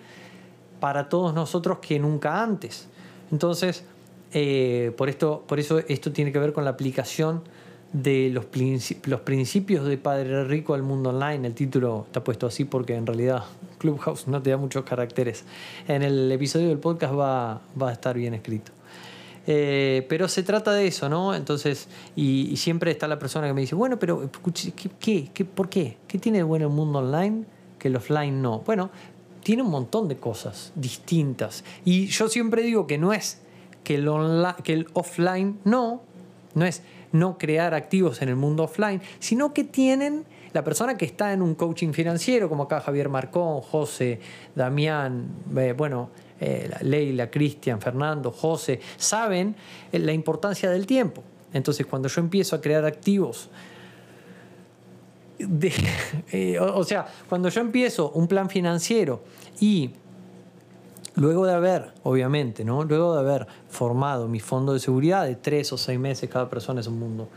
para 0.79 1.09
todos 1.09 1.33
nosotros 1.33 1.79
que 1.79 1.99
nunca 1.99 2.41
antes. 2.41 2.87
Entonces, 3.29 3.83
por, 4.95 5.09
esto, 5.09 5.43
por 5.45 5.59
eso 5.59 5.79
esto 5.79 6.13
tiene 6.13 6.31
que 6.31 6.39
ver 6.39 6.53
con 6.53 6.63
la 6.63 6.69
aplicación 6.69 7.41
de 7.93 8.29
los, 8.29 8.45
principios 8.45 9.85
de 9.85 9.97
Padre 9.97 10.43
Rico 10.43 10.73
al 10.73 10.83
mundo 10.83 11.09
online. 11.09 11.47
El 11.47 11.53
título 11.53 12.05
está 12.05 12.23
puesto 12.23 12.47
así 12.47 12.65
porque 12.65 12.95
en 12.95 13.05
realidad 13.05 13.43
Clubhouse 13.77 14.27
no 14.27 14.41
te 14.41 14.51
da 14.51 14.57
muchos 14.57 14.83
caracteres. 14.83 15.43
En 15.87 16.03
el 16.03 16.31
episodio 16.31 16.67
del 16.67 16.79
podcast 16.79 17.13
va, 17.13 17.61
va 17.81 17.89
a 17.89 17.93
estar 17.93 18.15
bien 18.15 18.33
escrito. 18.33 18.71
Eh, 19.51 20.05
pero 20.07 20.27
se 20.27 20.43
trata 20.43 20.73
de 20.73 20.85
eso, 20.85 21.09
¿no? 21.09 21.33
Entonces, 21.33 21.87
y, 22.15 22.55
siempre 22.57 22.91
está 22.91 23.07
la 23.07 23.17
persona 23.17 23.47
que 23.47 23.53
me 23.53 23.61
dice, 23.61 23.73
bueno, 23.73 23.97
pero 23.97 24.29
¿qué, 24.99 25.29
qué, 25.33 25.45
por 25.45 25.69
qué? 25.69 25.97
¿Qué 26.07 26.19
tiene 26.19 26.37
de 26.37 26.43
bueno 26.43 26.67
el 26.67 26.73
mundo 26.73 26.99
online 26.99 27.45
que 27.79 27.87
el 27.87 27.95
offline 27.95 28.43
no? 28.43 28.59
Bueno, 28.59 28.91
tiene 29.41 29.63
un 29.63 29.71
montón 29.71 30.07
de 30.07 30.17
cosas 30.17 30.71
distintas. 30.75 31.63
Y 31.83 32.05
yo 32.05 32.29
siempre 32.29 32.61
digo 32.61 32.85
que 32.85 32.99
no 32.99 33.11
es 33.11 33.41
que 33.83 33.95
el, 33.95 34.07
que 34.63 34.73
el 34.73 34.87
offline 34.93 35.57
no, 35.63 36.03
no 36.53 36.65
es 36.65 36.83
no 37.11 37.37
crear 37.37 37.73
activos 37.73 38.21
en 38.21 38.29
el 38.29 38.35
mundo 38.35 38.63
offline, 38.63 39.01
sino 39.19 39.53
que 39.53 39.63
tienen 39.63 40.25
la 40.53 40.63
persona 40.63 40.97
que 40.97 41.05
está 41.05 41.31
en 41.33 41.41
un 41.41 41.55
coaching 41.55 41.91
financiero, 41.91 42.49
como 42.49 42.63
acá 42.63 42.81
Javier 42.81 43.09
Marcón, 43.09 43.61
José, 43.61 44.19
Damián, 44.55 45.27
eh, 45.55 45.73
bueno, 45.77 46.09
eh, 46.39 46.69
Leila, 46.81 47.29
Cristian, 47.29 47.79
Fernando, 47.81 48.31
José, 48.31 48.79
saben 48.97 49.55
eh, 49.91 49.99
la 49.99 50.13
importancia 50.13 50.69
del 50.69 50.85
tiempo. 50.85 51.23
Entonces, 51.53 51.85
cuando 51.85 52.07
yo 52.07 52.21
empiezo 52.21 52.55
a 52.55 52.61
crear 52.61 52.85
activos, 52.85 53.49
o 56.59 56.83
sea, 56.83 57.07
cuando 57.27 57.49
yo 57.49 57.61
empiezo 57.61 58.11
un 58.11 58.27
plan 58.27 58.49
financiero 58.49 59.23
y 59.59 59.91
Luego 61.19 61.45
de 61.45 61.53
haber, 61.53 61.91
obviamente, 62.03 62.63
¿no? 62.63 62.85
Luego 62.85 63.13
de 63.13 63.19
haber 63.19 63.45
formado 63.67 64.29
mi 64.29 64.39
fondo 64.39 64.71
de 64.71 64.79
seguridad 64.79 65.25
de 65.25 65.35
tres 65.35 65.73
o 65.73 65.77
seis 65.77 65.99
meses, 65.99 66.29
cada 66.29 66.49
persona 66.49 66.79
es 66.79 66.87
un 66.87 66.97
mundo, 66.97 67.27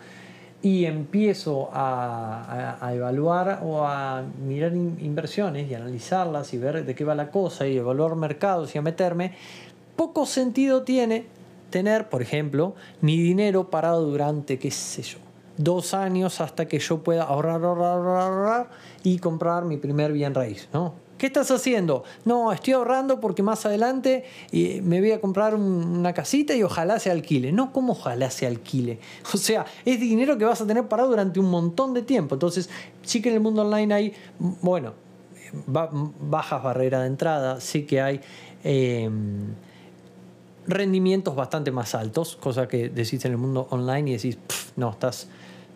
y 0.63 0.85
empiezo 0.85 1.69
a, 1.73 2.79
evaluar 2.95 3.61
o 3.65 3.85
a 3.85 4.23
mirar 4.47 4.73
inversiones 4.77 5.69
y 5.69 5.75
analizarlas 5.75 6.55
y 6.55 6.59
ver 6.59 6.85
de 6.85 6.95
qué 6.95 7.05
va 7.05 7.17
la 7.17 7.33
cosa 7.33 7.67
y 7.67 7.77
evaluar 7.77 8.15
mercados 8.15 8.73
y 8.73 8.79
a 8.79 8.83
meterme, 8.83 9.35
poco 9.97 10.27
sentido 10.27 10.85
tiene 10.85 11.27
tener, 11.71 12.09
por 12.09 12.23
ejemplo, 12.23 12.77
mi 13.01 13.21
dinero 13.21 13.69
parado 13.69 14.03
durante, 14.03 14.61
qué 14.61 14.71
sé 14.71 15.03
yo, 15.03 15.19
dos 15.57 15.93
años 15.93 16.41
hasta 16.41 16.69
que 16.69 16.79
yo 16.79 17.03
pueda 17.03 17.25
ahorrar, 17.25 17.65
ahorrar, 17.65 17.95
ahorrar, 17.95 18.21
ahorrar 18.21 18.71
y 19.03 19.19
comprar 19.19 19.65
mi 19.65 19.77
primer 19.77 20.13
bien 20.13 20.35
raíz, 20.35 20.69
¿no? 20.73 20.95
¿Qué 21.23 21.29
estás 21.29 21.53
haciendo? 21.53 22.03
No, 22.25 22.53
estoy 22.53 22.73
ahorrando 22.73 23.21
porque 23.21 23.45
más 23.45 23.65
adelante 23.65 24.25
eh, 24.51 24.83
me 24.83 24.99
voy 24.99 25.13
a 25.13 25.21
comprar 25.21 25.55
una 25.55 26.13
casita 26.13 26.53
y 26.53 26.65
ojalá 26.65 26.99
se 26.99 27.13
alquile. 27.13 27.53
No, 27.53 27.73
¿cómo 27.73 27.93
ojalá 27.93 28.29
se 28.29 28.45
alquile? 28.45 28.99
O 29.33 29.37
sea, 29.37 29.65
es 29.85 30.01
dinero 30.01 30.37
que 30.37 30.45
vas 30.45 30.61
a 30.63 30.67
tener 30.67 30.89
parado 30.89 31.11
durante 31.11 31.39
un 31.39 31.49
montón 31.49 31.95
de 31.95 32.03
tiempo. 32.03 32.35
Entonces, 32.35 32.69
sí 33.03 33.23
que 33.23 33.29
en 33.29 33.37
el 33.37 33.41
mundo 33.41 33.63
online 33.63 33.95
hay, 33.95 34.15
bueno, 34.41 34.95
bajas 35.69 36.61
barreras 36.61 37.03
de 37.03 37.07
entrada, 37.07 37.61
sí 37.61 37.85
que 37.85 38.01
hay 38.01 38.21
em, 38.65 39.55
rendimientos 40.67 41.37
bastante 41.37 41.71
más 41.71 41.95
altos, 41.95 42.35
cosa 42.35 42.67
que 42.67 42.89
decís 42.89 43.25
en 43.27 43.31
el 43.31 43.39
mundo 43.39 43.69
online 43.71 44.11
y 44.11 44.13
decís, 44.15 44.39
no, 44.75 44.91
estás, 44.91 45.29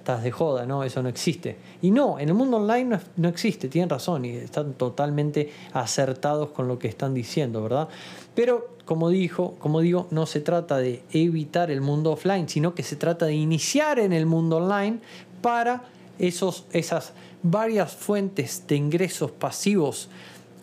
estás 0.07 0.23
de 0.23 0.31
joda, 0.31 0.67
¿no? 0.67 0.85
Eso 0.85 1.03
no 1.03 1.09
existe. 1.09 1.57
Y 1.83 1.91
no, 1.91 2.21
en 2.21 2.29
el 2.29 2.35
mundo 2.37 2.59
online 2.59 3.01
no, 3.17 3.29
existe, 3.29 3.67
tienen 3.67 3.91
razón 3.91 4.25
y 4.25 4.37
están 4.37 4.75
totalmente 4.75 5.53
acertados 5.73 6.51
con 6.51 6.69
lo 6.69 6.79
que 6.79 6.87
están 6.87 7.13
diciendo, 7.13 7.61
¿verdad? 7.61 7.89
Pero 8.37 8.77
como 8.85 9.11
dijo, 9.11 9.57
como 9.59 9.81
digo, 9.81 10.07
no 10.13 10.27
se 10.27 10.39
trata 10.39 10.79
de 10.79 11.03
evitar 11.13 11.73
el 11.73 11.81
mundo 11.81 12.13
offline, 12.13 12.49
sino 12.49 12.73
que 12.73 12.85
se 12.85 12.95
trata 12.95 13.27
de 13.27 13.35
iniciar 13.35 13.99
en 13.99 14.13
el 14.13 14.27
mundo 14.27 14.59
online 14.59 15.01
para 15.43 15.83
esos, 16.21 16.67
esas 16.71 17.13
varias 17.43 17.93
fuentes 17.93 18.63
de 18.69 18.77
ingresos 18.77 19.33
pasivos 19.33 20.09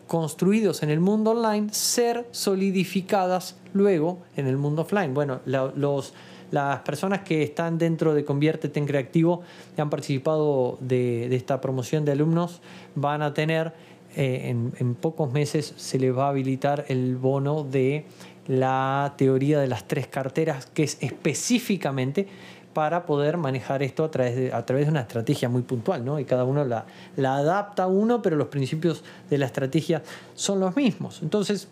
construidos 0.08 0.84
en 0.84 0.90
el 0.90 1.00
mundo 1.00 1.32
online 1.32 1.74
ser 1.74 2.28
solidificadas 2.32 3.56
luego 3.74 4.20
en 4.36 4.48
el 4.48 4.58
mundo 4.58 4.84
offline. 4.84 5.14
Bueno, 5.14 5.40
los, 5.46 6.14
las 6.52 6.80
personas 6.82 7.22
que 7.22 7.44
están 7.44 7.78
dentro 7.78 8.14
de 8.14 8.24
Conviértete 8.24 8.80
en 8.80 8.86
Creativo 8.86 9.42
y 9.78 9.82
han 9.82 9.90
participado 9.90 10.78
de, 10.80 11.34
esta 11.36 11.60
promoción 11.62 12.06
de 12.06 12.12
alumnos 12.12 12.62
van 12.96 13.22
a 13.22 13.34
tener 13.34 13.74
eh, 14.16 14.50
en, 14.50 14.74
en, 14.78 14.94
pocos 14.94 15.32
meses 15.32 15.74
se 15.76 15.98
les 15.98 16.16
va 16.16 16.28
a 16.28 16.30
habilitar 16.30 16.86
el 16.90 17.16
bono 17.16 17.64
de 17.64 18.06
la 18.48 19.16
teoría 19.18 19.60
de 19.60 19.68
las 19.68 19.88
tres 19.88 20.06
carteras 20.06 20.68
que 20.68 20.84
es 20.84 20.98
específicamente 21.02 22.28
para 22.74 23.06
poder 23.06 23.38
manejar 23.38 23.84
esto 23.84 24.04
a 24.04 24.12
través 24.12 24.36
de, 24.36 24.54
a 24.54 24.66
través 24.66 24.86
de 24.86 24.92
una 24.92 25.02
estrategia 25.02 25.50
muy 25.50 25.62
puntual, 25.62 26.04
¿no? 26.04 26.20
Y 26.20 26.26
cada 26.26 26.44
uno 26.44 26.66
la, 26.66 26.86
adapta 27.18 27.84
a 27.84 27.88
uno, 27.88 28.22
pero 28.22 28.36
los 28.36 28.48
principios 28.48 29.04
de 29.30 29.38
la 29.38 29.46
estrategia 29.46 30.02
son 30.34 30.60
los 30.60 30.76
mismos. 30.76 31.22
Entonces, 31.22 31.68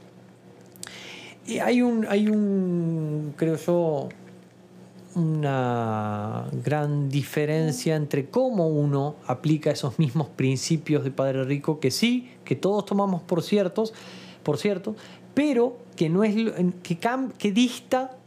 hay 1.64 1.82
un, 1.82 2.06
hay 2.08 2.28
un, 2.28 3.34
creo 3.36 3.56
yo, 3.56 4.10
una 5.16 6.46
gran 6.64 7.10
diferencia 7.10 7.96
entre 7.96 8.30
cómo 8.30 8.68
uno 8.68 9.16
aplica 9.28 9.72
esos 9.72 10.00
mismos 10.00 10.28
principios 10.30 11.04
de 11.04 11.12
Padre 11.12 11.44
Rico, 11.44 11.80
que 11.80 11.92
sí, 11.92 12.32
que 12.46 12.56
todos 12.56 12.86
tomamos 12.86 13.22
por 13.22 13.44
ciertos, 13.44 13.94
por 14.44 14.58
cierto, 14.58 14.96
pero 15.34 15.78
que 15.96 16.10
no 16.10 16.24
es 16.24 16.36
que, 16.84 16.98
que 17.38 17.52
dista 17.52 18.18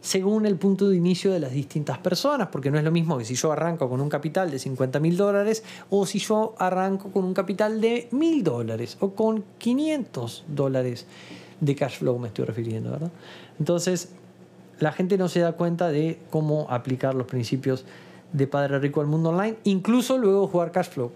según 0.00 0.46
el 0.46 0.56
punto 0.56 0.88
de 0.88 0.96
inicio 0.96 1.32
de 1.32 1.40
las 1.40 1.52
distintas 1.52 1.98
personas, 1.98 2.48
porque 2.48 2.70
no 2.70 2.78
es 2.78 2.84
lo 2.84 2.90
mismo 2.90 3.18
que 3.18 3.24
si 3.24 3.34
yo 3.34 3.52
arranco 3.52 3.88
con 3.88 4.00
un 4.00 4.08
capital 4.08 4.50
de 4.50 4.58
50 4.58 4.98
mil 5.00 5.16
dólares 5.16 5.62
o 5.90 6.06
si 6.06 6.18
yo 6.18 6.54
arranco 6.58 7.10
con 7.10 7.24
un 7.24 7.34
capital 7.34 7.80
de 7.80 8.08
mil 8.10 8.42
dólares 8.42 8.96
o 9.00 9.10
con 9.10 9.44
500 9.58 10.44
dólares 10.48 11.06
de 11.60 11.76
cash 11.76 11.98
flow, 11.98 12.18
me 12.18 12.28
estoy 12.28 12.46
refiriendo, 12.46 12.90
¿verdad? 12.90 13.10
Entonces, 13.58 14.10
la 14.78 14.92
gente 14.92 15.18
no 15.18 15.28
se 15.28 15.40
da 15.40 15.52
cuenta 15.52 15.88
de 15.88 16.18
cómo 16.30 16.66
aplicar 16.70 17.14
los 17.14 17.26
principios 17.26 17.84
de 18.32 18.46
Padre 18.46 18.78
Rico 18.78 19.00
al 19.00 19.06
mundo 19.06 19.30
online, 19.30 19.56
incluso 19.64 20.16
luego 20.16 20.42
de 20.42 20.48
jugar 20.48 20.72
cash 20.72 20.88
flow. 20.88 21.10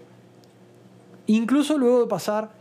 Incluso 1.27 1.77
luego 1.79 2.01
de 2.01 2.07
pasar 2.07 2.51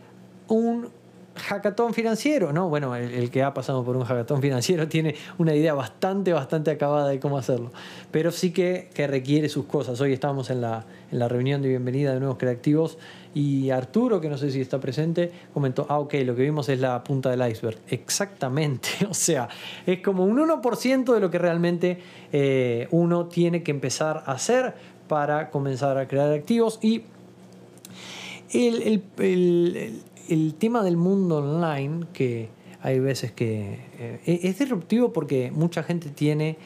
un 0.49 0.88
hackathon 1.37 1.95
financiero, 1.95 2.53
¿no? 2.53 2.69
Bueno, 2.69 2.95
el, 2.97 3.31
que 3.31 3.43
ha 3.43 3.53
pasado 3.55 3.85
por 3.85 3.97
un 3.97 4.05
hackathon 4.05 4.41
financiero 4.41 4.88
tiene 4.88 5.14
una 5.38 5.55
idea 5.55 5.75
bastante, 5.75 6.33
bastante 6.33 6.71
acabada 6.71 7.09
de 7.09 7.21
cómo 7.21 7.38
hacerlo, 7.38 7.73
pero 8.11 8.31
sí 8.31 8.53
que, 8.53 8.91
requiere 8.95 9.49
sus 9.49 9.67
cosas. 9.67 10.00
Hoy 10.00 10.12
estábamos 10.12 10.50
en 10.50 10.61
la, 10.61 10.85
en 11.11 11.19
la 11.19 11.29
reunión 11.29 11.61
de 11.62 11.69
bienvenida 11.69 12.14
de 12.14 12.21
nuevos 12.21 12.38
creativos 12.38 12.99
y 13.35 13.71
Arturo, 13.71 14.21
que 14.21 14.29
no 14.29 14.38
sé 14.38 14.50
si 14.50 14.61
está 14.61 14.81
presente, 14.81 15.31
comentó, 15.53 15.87
ah, 15.88 15.99
ok, 15.99 16.14
lo 16.25 16.35
que 16.37 16.43
vimos 16.43 16.69
es 16.69 16.81
la 16.81 17.03
punta 17.03 17.31
del 17.31 17.47
iceberg. 17.50 17.79
Exactamente, 17.88 18.88
o 19.11 19.14
sea, 19.14 19.49
es 19.87 20.00
como 20.00 20.25
un 20.25 20.38
1% 20.38 21.12
de 21.12 21.21
lo 21.21 21.31
que 21.31 21.38
realmente 21.38 21.99
eh, 22.33 22.88
uno 22.93 23.26
tiene 23.26 23.62
que 23.62 23.73
empezar 23.73 24.23
a 24.26 24.32
hacer 24.32 24.75
para 25.08 25.50
comenzar 25.50 25.99
a 25.99 26.08
crear 26.08 26.32
activos 26.32 26.78
y 26.80 27.02
el, 28.52 29.02
el 29.19 30.02
el 30.28 30.54
tema 30.54 30.82
del 30.82 30.97
mundo 30.97 31.39
online, 31.39 32.06
que 32.13 32.49
hay 32.82 33.00
veces 33.00 33.32
que 33.32 33.78
eh, 33.99 34.41
es 34.43 34.58
disruptivo 34.58 35.13
porque 35.13 35.50
mucha 35.50 35.82
gente 35.82 36.10
tiene, 36.10 36.58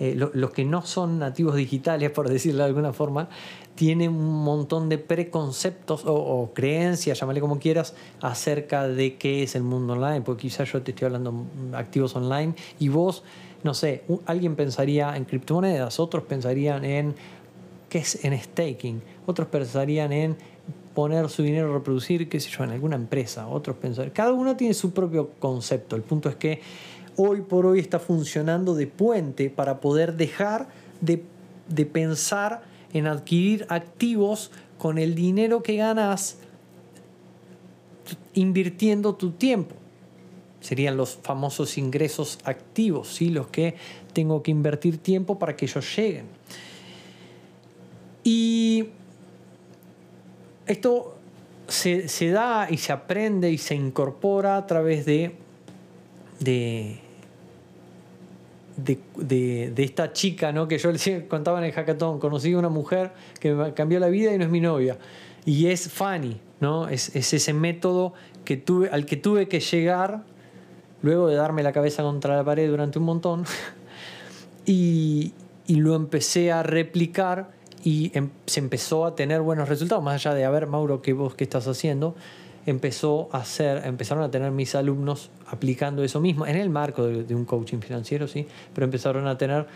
eh, 0.00 0.14
los 0.14 0.50
que 0.50 0.64
no 0.64 0.82
son 0.82 1.18
nativos 1.18 1.56
digitales, 1.56 2.10
por 2.14 2.28
decirlo 2.28 2.62
de 2.62 2.68
alguna 2.68 2.92
forma, 2.92 3.28
tienen 3.74 4.10
un 4.10 4.42
montón 4.42 4.88
de 4.88 4.98
preconceptos 4.98 6.02
o, 6.04 6.50
creencias, 6.52 7.20
llámale 7.20 7.40
como 7.40 7.60
quieras, 7.60 7.94
acerca 8.20 8.88
de 8.88 9.16
qué 9.16 9.44
es 9.44 9.54
el 9.54 9.62
mundo 9.62 9.92
online, 9.92 10.22
porque 10.22 10.42
quizás 10.42 10.72
yo 10.72 10.82
te 10.82 10.90
estoy 10.90 11.06
hablando 11.06 11.44
activos 11.74 12.16
online 12.16 12.54
y 12.80 12.88
vos, 12.88 13.22
no 13.62 13.74
sé, 13.74 14.02
alguien 14.26 14.56
pensaría 14.56 15.16
en 15.16 15.26
criptomonedas, 15.26 16.00
otros 16.00 16.24
pensarían 16.24 16.84
en 16.84 17.14
qué 17.88 17.98
es 17.98 18.24
en 18.24 18.36
staking, 18.36 19.00
otros 19.26 19.46
pensarían 19.46 20.12
en 20.12 20.36
poner 20.98 21.28
su 21.28 21.44
dinero 21.44 21.70
a 21.70 21.74
reproducir, 21.74 22.28
qué 22.28 22.40
sé 22.40 22.50
yo, 22.50 22.64
en 22.64 22.70
alguna 22.70 22.96
empresa, 22.96 23.46
otros 23.46 23.76
pensar. 23.76 24.12
Cada 24.12 24.32
uno 24.32 24.56
tiene 24.56 24.74
su 24.74 24.90
propio 24.90 25.30
concepto. 25.38 25.94
El 25.94 26.02
punto 26.02 26.28
es 26.28 26.34
que 26.34 26.60
hoy 27.14 27.42
por 27.42 27.66
hoy 27.66 27.78
está 27.78 28.00
funcionando 28.00 28.74
de 28.74 28.88
puente 28.88 29.48
para 29.48 29.78
poder 29.78 30.16
dejar 30.16 30.66
de, 31.00 31.22
de 31.68 31.86
pensar 31.86 32.62
en 32.92 33.06
adquirir 33.06 33.64
activos 33.68 34.50
con 34.76 34.98
el 34.98 35.14
dinero 35.14 35.62
que 35.62 35.76
ganas 35.76 36.38
invirtiendo 38.34 39.14
tu 39.14 39.30
tiempo. 39.30 39.76
Serían 40.58 40.96
los 40.96 41.16
famosos 41.22 41.78
ingresos 41.78 42.40
activos, 42.42 43.06
¿sí? 43.06 43.28
los 43.28 43.46
que 43.46 43.76
tengo 44.14 44.42
que 44.42 44.50
invertir 44.50 44.98
tiempo 44.98 45.38
para 45.38 45.54
que 45.54 45.66
ellos 45.66 45.96
lleguen. 45.96 46.26
Y 48.24 48.88
esto 50.68 51.16
se, 51.66 52.30
da 52.30 52.68
y 52.70 52.76
se 52.76 52.92
aprende 52.92 53.50
y 53.50 53.58
se 53.58 53.74
incorpora 53.74 54.56
a 54.56 54.66
través 54.66 55.04
de, 55.04 55.34
de, 56.38 57.00
de, 59.16 59.72
esta 59.82 60.12
chica 60.12 60.52
¿no? 60.52 60.68
que 60.68 60.78
yo 60.78 60.92
les 60.92 61.24
contaba 61.28 61.58
en 61.58 61.64
el 61.64 61.72
hackathon. 61.72 62.18
Conocí 62.18 62.52
a 62.52 62.58
una 62.58 62.68
mujer 62.68 63.12
que 63.40 63.52
me 63.52 63.74
cambió 63.74 63.98
la 63.98 64.08
vida 64.08 64.32
y 64.32 64.38
no 64.38 64.44
es 64.44 64.50
mi 64.50 64.60
novia. 64.60 64.98
Y 65.44 65.66
es 65.66 65.90
Fanny, 65.90 66.40
¿no? 66.60 66.88
Es, 66.88 67.14
ese 67.14 67.52
método 67.52 68.12
que 68.44 68.56
tuve, 68.56 68.90
al 68.90 69.06
que 69.06 69.16
tuve 69.16 69.48
que 69.48 69.60
llegar 69.60 70.22
luego 71.02 71.28
de 71.28 71.36
darme 71.36 71.62
la 71.62 71.72
cabeza 71.72 72.02
contra 72.02 72.36
la 72.36 72.44
pared 72.44 72.68
durante 72.68 72.98
un 72.98 73.06
montón. 73.06 73.44
y, 74.66 75.32
y 75.66 75.76
lo 75.76 75.94
empecé 75.94 76.52
a 76.52 76.62
replicar 76.62 77.57
y 77.88 78.10
em, 78.12 78.28
se 78.44 78.60
empezó 78.60 79.06
a 79.06 79.14
tener 79.14 79.40
buenos 79.40 79.66
resultados, 79.66 80.04
más 80.04 80.16
allá 80.16 80.34
de, 80.34 80.44
a 80.44 80.50
ver, 80.50 80.66
Mauro, 80.66 81.00
¿qué 81.00 81.14
vos 81.14 81.34
qué 81.34 81.44
estás 81.44 81.66
haciendo? 81.68 82.14
Empezó 82.66 83.30
a 83.32 83.38
hacer, 83.38 83.86
empezaron 83.86 84.22
a 84.22 84.30
tener 84.30 84.50
mis 84.50 84.74
alumnos 84.74 85.30
aplicando 85.46 86.04
eso 86.04 86.20
mismo, 86.20 86.46
en 86.46 86.56
el 86.56 86.68
marco 86.68 87.04
de, 87.04 87.34
un 87.34 87.46
coaching 87.46 87.78
financiero, 87.78 88.28
sí, 88.28 88.46
pero 88.74 88.84
empezaron 88.84 89.26
a 89.26 89.38
tener, 89.38 89.66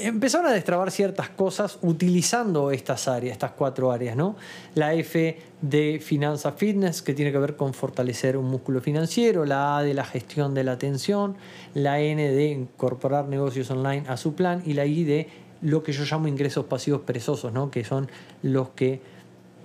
empezaron 0.00 0.48
a 0.48 0.52
destrabar 0.52 0.90
ciertas 0.90 1.30
cosas 1.30 1.78
utilizando 1.80 2.70
estas 2.70 3.08
áreas, 3.08 3.32
estas 3.32 3.52
cuatro 3.52 3.90
áreas, 3.90 4.14
¿no? 4.14 4.36
La 4.74 4.92
F 4.92 5.38
de 5.62 5.98
finanza 5.98 6.52
fitness, 6.52 7.00
que 7.00 7.14
tiene 7.14 7.32
que 7.32 7.38
ver 7.38 7.56
con 7.56 7.72
fortalecer 7.72 8.36
un 8.36 8.50
músculo 8.50 8.82
financiero, 8.82 9.46
la 9.46 9.78
A 9.78 9.82
de 9.82 9.94
la 9.94 10.04
gestión 10.04 10.52
de 10.52 10.64
la 10.64 10.72
atención, 10.72 11.36
la 11.72 12.00
N 12.00 12.22
de 12.22 12.50
incorporar 12.50 13.28
negocios 13.28 13.70
online 13.70 14.04
a 14.08 14.18
su 14.18 14.34
plan 14.34 14.62
y 14.66 14.74
la 14.74 14.84
I 14.84 15.04
de 15.04 15.42
lo 15.62 15.82
que 15.82 15.92
yo 15.92 16.04
llamo 16.04 16.28
ingresos 16.28 16.66
pasivos 16.66 17.02
perezosos, 17.02 17.52
¿no? 17.52 17.70
que 17.70 17.84
son 17.84 18.08
los 18.42 18.70
que 18.70 19.00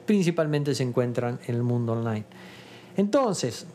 principalmente 0.06 0.74
se 0.74 0.84
encuentran 0.84 1.40
en 1.48 1.56
el 1.56 1.64
mundo 1.64 1.94
online. 1.94 2.26
Entonces, 2.96 3.68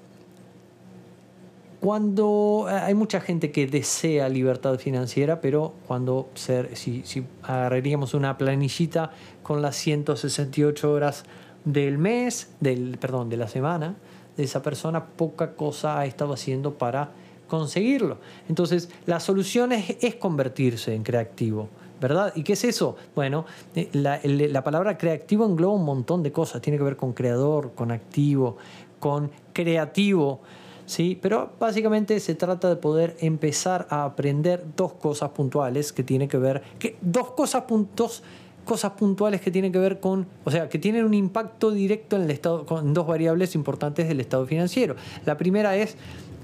cuando 1.81 2.69
eh, 2.71 2.75
hay 2.75 2.95
mucha 2.95 3.21
gente 3.21 3.51
que 3.51 3.67
desea 3.67 4.29
libertad 4.29 4.79
financiera, 4.79 5.41
pero 5.41 5.75
cuando 5.87 6.31
si, 6.35 7.03
agarraríamos 7.43 8.15
una 8.15 8.39
planillita 8.39 9.11
con 9.43 9.63
las 9.63 9.77
168 9.77 10.93
horas 10.93 11.25
del 11.65 11.99
mes, 11.99 12.51
del, 12.61 12.99
perdón, 12.99 13.29
de 13.29 13.37
la 13.37 13.49
semana, 13.49 13.97
de 14.37 14.45
esa 14.45 14.63
persona, 14.63 15.05
poca 15.05 15.55
cosa 15.55 15.99
ha 15.99 16.07
estado 16.07 16.35
haciendo 16.35 16.79
para 16.79 17.11
conseguirlo. 17.49 18.19
Entonces, 18.49 18.89
la 19.07 19.21
solución 19.21 19.73
es 19.73 20.15
convertirse 20.15 20.95
en 20.95 21.03
creativo. 21.03 21.69
¿Verdad? 22.03 22.33
¿Y 22.35 22.43
qué 22.43 22.55
es 22.55 22.65
eso? 22.65 22.97
Bueno, 23.15 23.47
eh, 23.77 23.89
la, 23.93 24.65
palabra 24.65 24.99
creativo 24.99 25.47
engloba 25.47 25.75
un 25.75 25.85
montón 25.85 26.23
de 26.23 26.33
cosas, 26.33 26.61
tiene 26.61 26.77
que 26.77 26.85
ver 26.85 26.97
con 26.97 27.13
creador, 27.13 27.73
con 27.75 27.93
activo, 27.93 28.57
con 28.99 29.31
creativo, 29.53 30.41
¿sí? 30.85 31.17
Pero 31.23 31.53
básicamente 31.61 32.19
se 32.19 32.35
trata 32.35 32.69
de 32.69 32.77
poder 32.77 33.17
empezar 33.21 33.87
a 33.89 34.05
aprender 34.05 34.65
dos 34.77 34.95
cosas 34.95 35.31
puntuales 35.31 35.93
que 35.93 36.03
tienen 36.03 36.29
que 36.29 36.39
ver, 36.39 36.63
que, 36.81 36.97
dos 37.01 37.31
cosas, 37.31 37.63
puntos 37.63 38.23
cosas 38.65 38.93
puntuales 38.93 39.41
que 39.41 39.51
tienen 39.51 39.73
que 39.73 39.79
ver 39.79 39.99
con, 39.99 40.27
o 40.45 40.51
sea, 40.51 40.69
que 40.69 40.79
tienen 40.79 41.05
un 41.05 41.15
impacto 41.15 41.73
directo 41.73 42.17
en 42.17 42.23
el 42.23 42.31
estado, 42.31 42.67
con 42.67 42.95
dos 42.95 43.07
variables 43.07 43.55
importantes 43.55 44.09
del 44.09 44.21
estado 44.21 44.47
financiero. 44.47 44.95
La 45.25 45.37
primera 45.37 45.77
es 45.77 45.97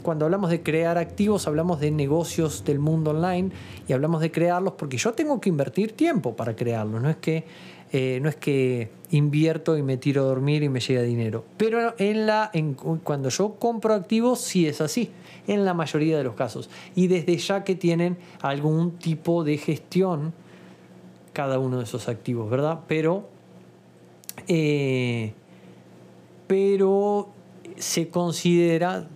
cuando 0.02 0.24
hablamos 0.24 0.50
de 0.50 0.62
crear 0.62 0.98
activos, 0.98 1.46
hablamos 1.46 1.80
de 1.80 1.90
negocios 1.90 2.64
del 2.64 2.78
mundo 2.78 3.10
online 3.10 3.50
y 3.86 3.92
hablamos 3.92 4.20
de 4.20 4.30
crearlos 4.30 4.74
porque 4.74 4.96
yo 4.96 5.12
tengo 5.12 5.40
que 5.40 5.48
invertir 5.48 5.92
tiempo 5.92 6.36
para 6.36 6.54
crearlos. 6.56 7.02
No 7.02 7.10
es 7.10 7.16
que, 7.16 7.44
eh, 7.92 8.18
no 8.22 8.28
es 8.28 8.36
que 8.36 8.90
invierto 9.10 9.76
y 9.76 9.82
me 9.82 9.96
tiro 9.96 10.22
a 10.22 10.24
dormir 10.26 10.62
y 10.62 10.68
me 10.68 10.80
llega 10.80 11.02
dinero. 11.02 11.44
Pero 11.56 11.94
en 11.98 12.26
la, 12.26 12.50
cuando 13.02 13.28
yo 13.28 13.54
compro 13.54 13.94
activos, 13.94 14.40
sí 14.40 14.66
es 14.66 14.80
así, 14.80 15.10
en 15.46 15.64
la 15.64 15.74
mayoría 15.74 16.16
de 16.18 16.24
los 16.24 16.34
casos. 16.34 16.70
Y 16.94 17.08
desde 17.08 17.36
ya 17.36 17.64
que 17.64 17.74
tienen 17.74 18.18
algún 18.40 18.98
tipo 18.98 19.44
de 19.44 19.56
gestión 19.58 20.32
cada 21.32 21.58
uno 21.58 21.78
de 21.78 21.84
esos 21.84 22.08
activos, 22.08 22.50
¿verdad? 22.50 22.80
Pero, 22.88 23.28
eh, 24.48 25.32
pero 26.46 27.28
se, 27.80 28.08
considera, 28.08 29.08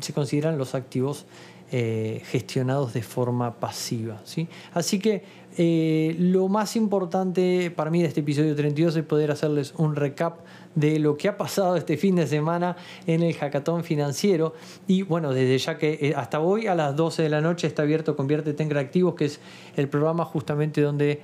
se 0.00 0.12
consideran 0.12 0.58
los 0.58 0.74
activos 0.74 1.26
eh, 1.72 2.22
gestionados 2.26 2.92
de 2.92 3.02
forma 3.02 3.54
pasiva. 3.58 4.20
¿sí? 4.24 4.48
Así 4.74 4.98
que 4.98 5.24
eh, 5.56 6.14
lo 6.18 6.48
más 6.48 6.76
importante 6.76 7.70
para 7.70 7.90
mí 7.90 8.02
de 8.02 8.08
este 8.08 8.20
episodio 8.20 8.54
32 8.54 8.96
es 8.96 9.04
poder 9.04 9.30
hacerles 9.30 9.72
un 9.76 9.96
recap 9.96 10.40
de 10.74 10.98
lo 10.98 11.16
que 11.16 11.28
ha 11.28 11.36
pasado 11.36 11.76
este 11.76 11.96
fin 11.96 12.16
de 12.16 12.26
semana 12.26 12.76
en 13.06 13.22
el 13.22 13.34
hackathon 13.34 13.84
financiero. 13.84 14.54
Y 14.86 15.02
bueno, 15.02 15.32
desde 15.32 15.58
ya 15.58 15.78
que 15.78 15.98
eh, 16.00 16.14
hasta 16.16 16.40
hoy 16.40 16.66
a 16.66 16.74
las 16.74 16.96
12 16.96 17.22
de 17.22 17.28
la 17.28 17.40
noche 17.40 17.66
está 17.66 17.82
abierto 17.82 18.16
Convierte 18.16 18.54
en 18.62 18.76
Activos, 18.76 19.14
que 19.14 19.26
es 19.26 19.40
el 19.76 19.88
programa 19.88 20.24
justamente 20.24 20.80
donde 20.80 21.22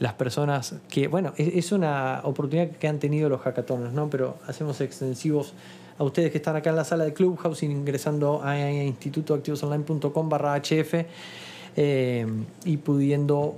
las 0.00 0.14
personas 0.14 0.74
que, 0.88 1.06
bueno, 1.06 1.32
es, 1.36 1.70
una 1.70 2.20
oportunidad 2.24 2.70
que 2.70 2.88
han 2.88 2.98
tenido 2.98 3.28
los 3.28 3.40
hackatones, 3.42 3.92
¿no? 3.92 4.10
Pero 4.10 4.38
hacemos 4.48 4.80
extensivos 4.80 5.54
a 5.98 6.04
ustedes 6.04 6.30
que 6.30 6.38
están 6.38 6.56
acá 6.56 6.70
en 6.70 6.76
la 6.76 6.84
sala 6.84 7.04
de 7.04 7.12
Clubhouse 7.12 7.62
ingresando 7.62 8.42
a 8.42 8.58
institutoactivosonline.com 8.70 10.28
barra 10.28 10.56
hf 10.56 11.06
eh, 11.76 12.26
y 12.64 12.76
pudiendo 12.78 13.56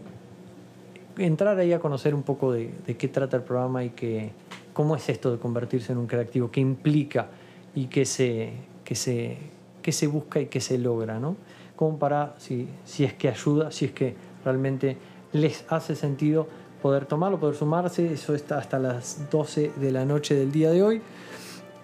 entrar 1.17 1.59
ahí 1.59 1.73
a 1.73 1.81
conocer 1.81 2.15
un 2.15 2.23
poco 2.23 2.53
de, 2.53 2.71
qué 2.99 3.09
trata 3.09 3.37
el 3.37 3.43
programa 3.43 3.85
y 3.85 3.91
que, 3.91 4.31
cómo 4.73 4.95
es 4.95 5.09
esto 5.09 5.33
de 5.33 5.39
convertirse 5.39 5.93
en 5.93 5.99
un 5.99 6.07
creativo, 6.07 6.51
qué 6.51 6.61
implica 6.61 7.29
y 7.75 7.87
qué 7.87 8.05
se, 8.05 8.53
qué 8.85 8.95
se, 8.95 9.39
qué 9.83 9.93
se 9.93 10.07
busca 10.07 10.41
y 10.41 10.47
qué 10.47 10.61
se 10.61 10.79
logra, 10.79 11.19
¿no? 11.19 11.37
Como 11.77 11.99
para, 11.99 12.35
si, 12.39 12.69
si 12.85 13.05
es 13.05 13.15
que 13.15 13.29
ayuda, 13.29 13.71
si 13.71 13.87
es 13.87 13.93
que 13.93 14.15
realmente 14.45 14.97
les 15.33 15.65
hace 15.69 15.95
sentido 15.95 16.47
poder 16.83 17.07
tomarlo, 17.07 17.39
poder 17.39 17.57
sumarse, 17.57 18.13
eso 18.13 18.35
está 18.35 18.59
hasta 18.59 18.79
las 18.79 19.31
12 19.31 19.73
de 19.77 19.93
la 19.93 20.05
noche 20.05 20.35
del 20.35 20.53
día 20.53 20.71
de 20.71 20.83
hoy. 20.83 21.03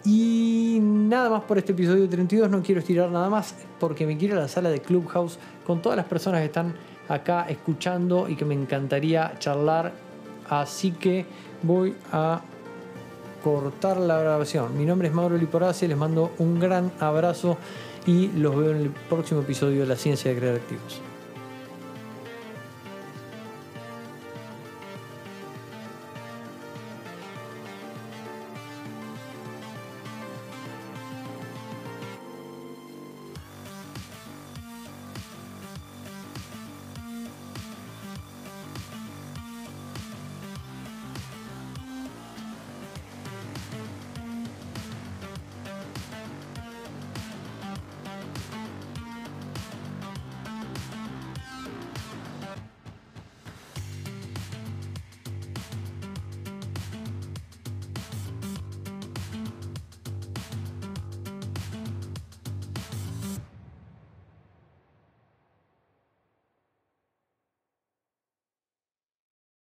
Y 0.04 0.78
nada 0.83 1.30
más 1.30 1.42
por 1.44 1.57
este 1.57 1.72
episodio 1.72 2.09
32, 2.09 2.50
no 2.50 2.62
quiero 2.62 2.80
estirar 2.80 3.11
nada 3.11 3.30
más 3.30 3.54
porque 3.80 4.07
me 4.07 4.16
quiero 4.18 4.37
a 4.37 4.40
la 4.40 4.48
sala 4.48 4.70
de 4.70 4.80
Clubhouse 4.80 5.38
con 5.66 5.80
todas 5.80 5.96
las 5.96 6.07
personas 6.07 6.40
que 6.40 6.46
están 6.46 6.74
acá 7.09 7.46
escuchando 7.48 8.28
y 8.28 8.37
que 8.37 8.44
me 8.44 8.54
encantaría 8.54 9.35
charlar. 9.38 9.92
Así 10.48 10.92
que 10.92 11.24
voy 11.62 11.94
a 12.12 12.42
cortar 13.42 13.96
la 13.96 14.18
grabación. 14.20 14.76
Mi 14.76 14.85
nombre 14.85 15.09
es 15.09 15.14
Mauro 15.14 15.37
Liporace, 15.37 15.88
les 15.88 15.96
mando 15.96 16.33
un 16.38 16.61
gran 16.61 16.92
abrazo 17.00 17.57
y 18.07 18.28
los 18.28 18.54
veo 18.57 18.72
en 18.72 18.83
el 18.83 18.90
próximo 18.90 19.40
episodio 19.40 19.80
de 19.80 19.87
La 19.87 19.96
Ciencia 19.96 20.30
de 20.30 20.38
Crear 20.38 20.57
Activos. 20.57 21.00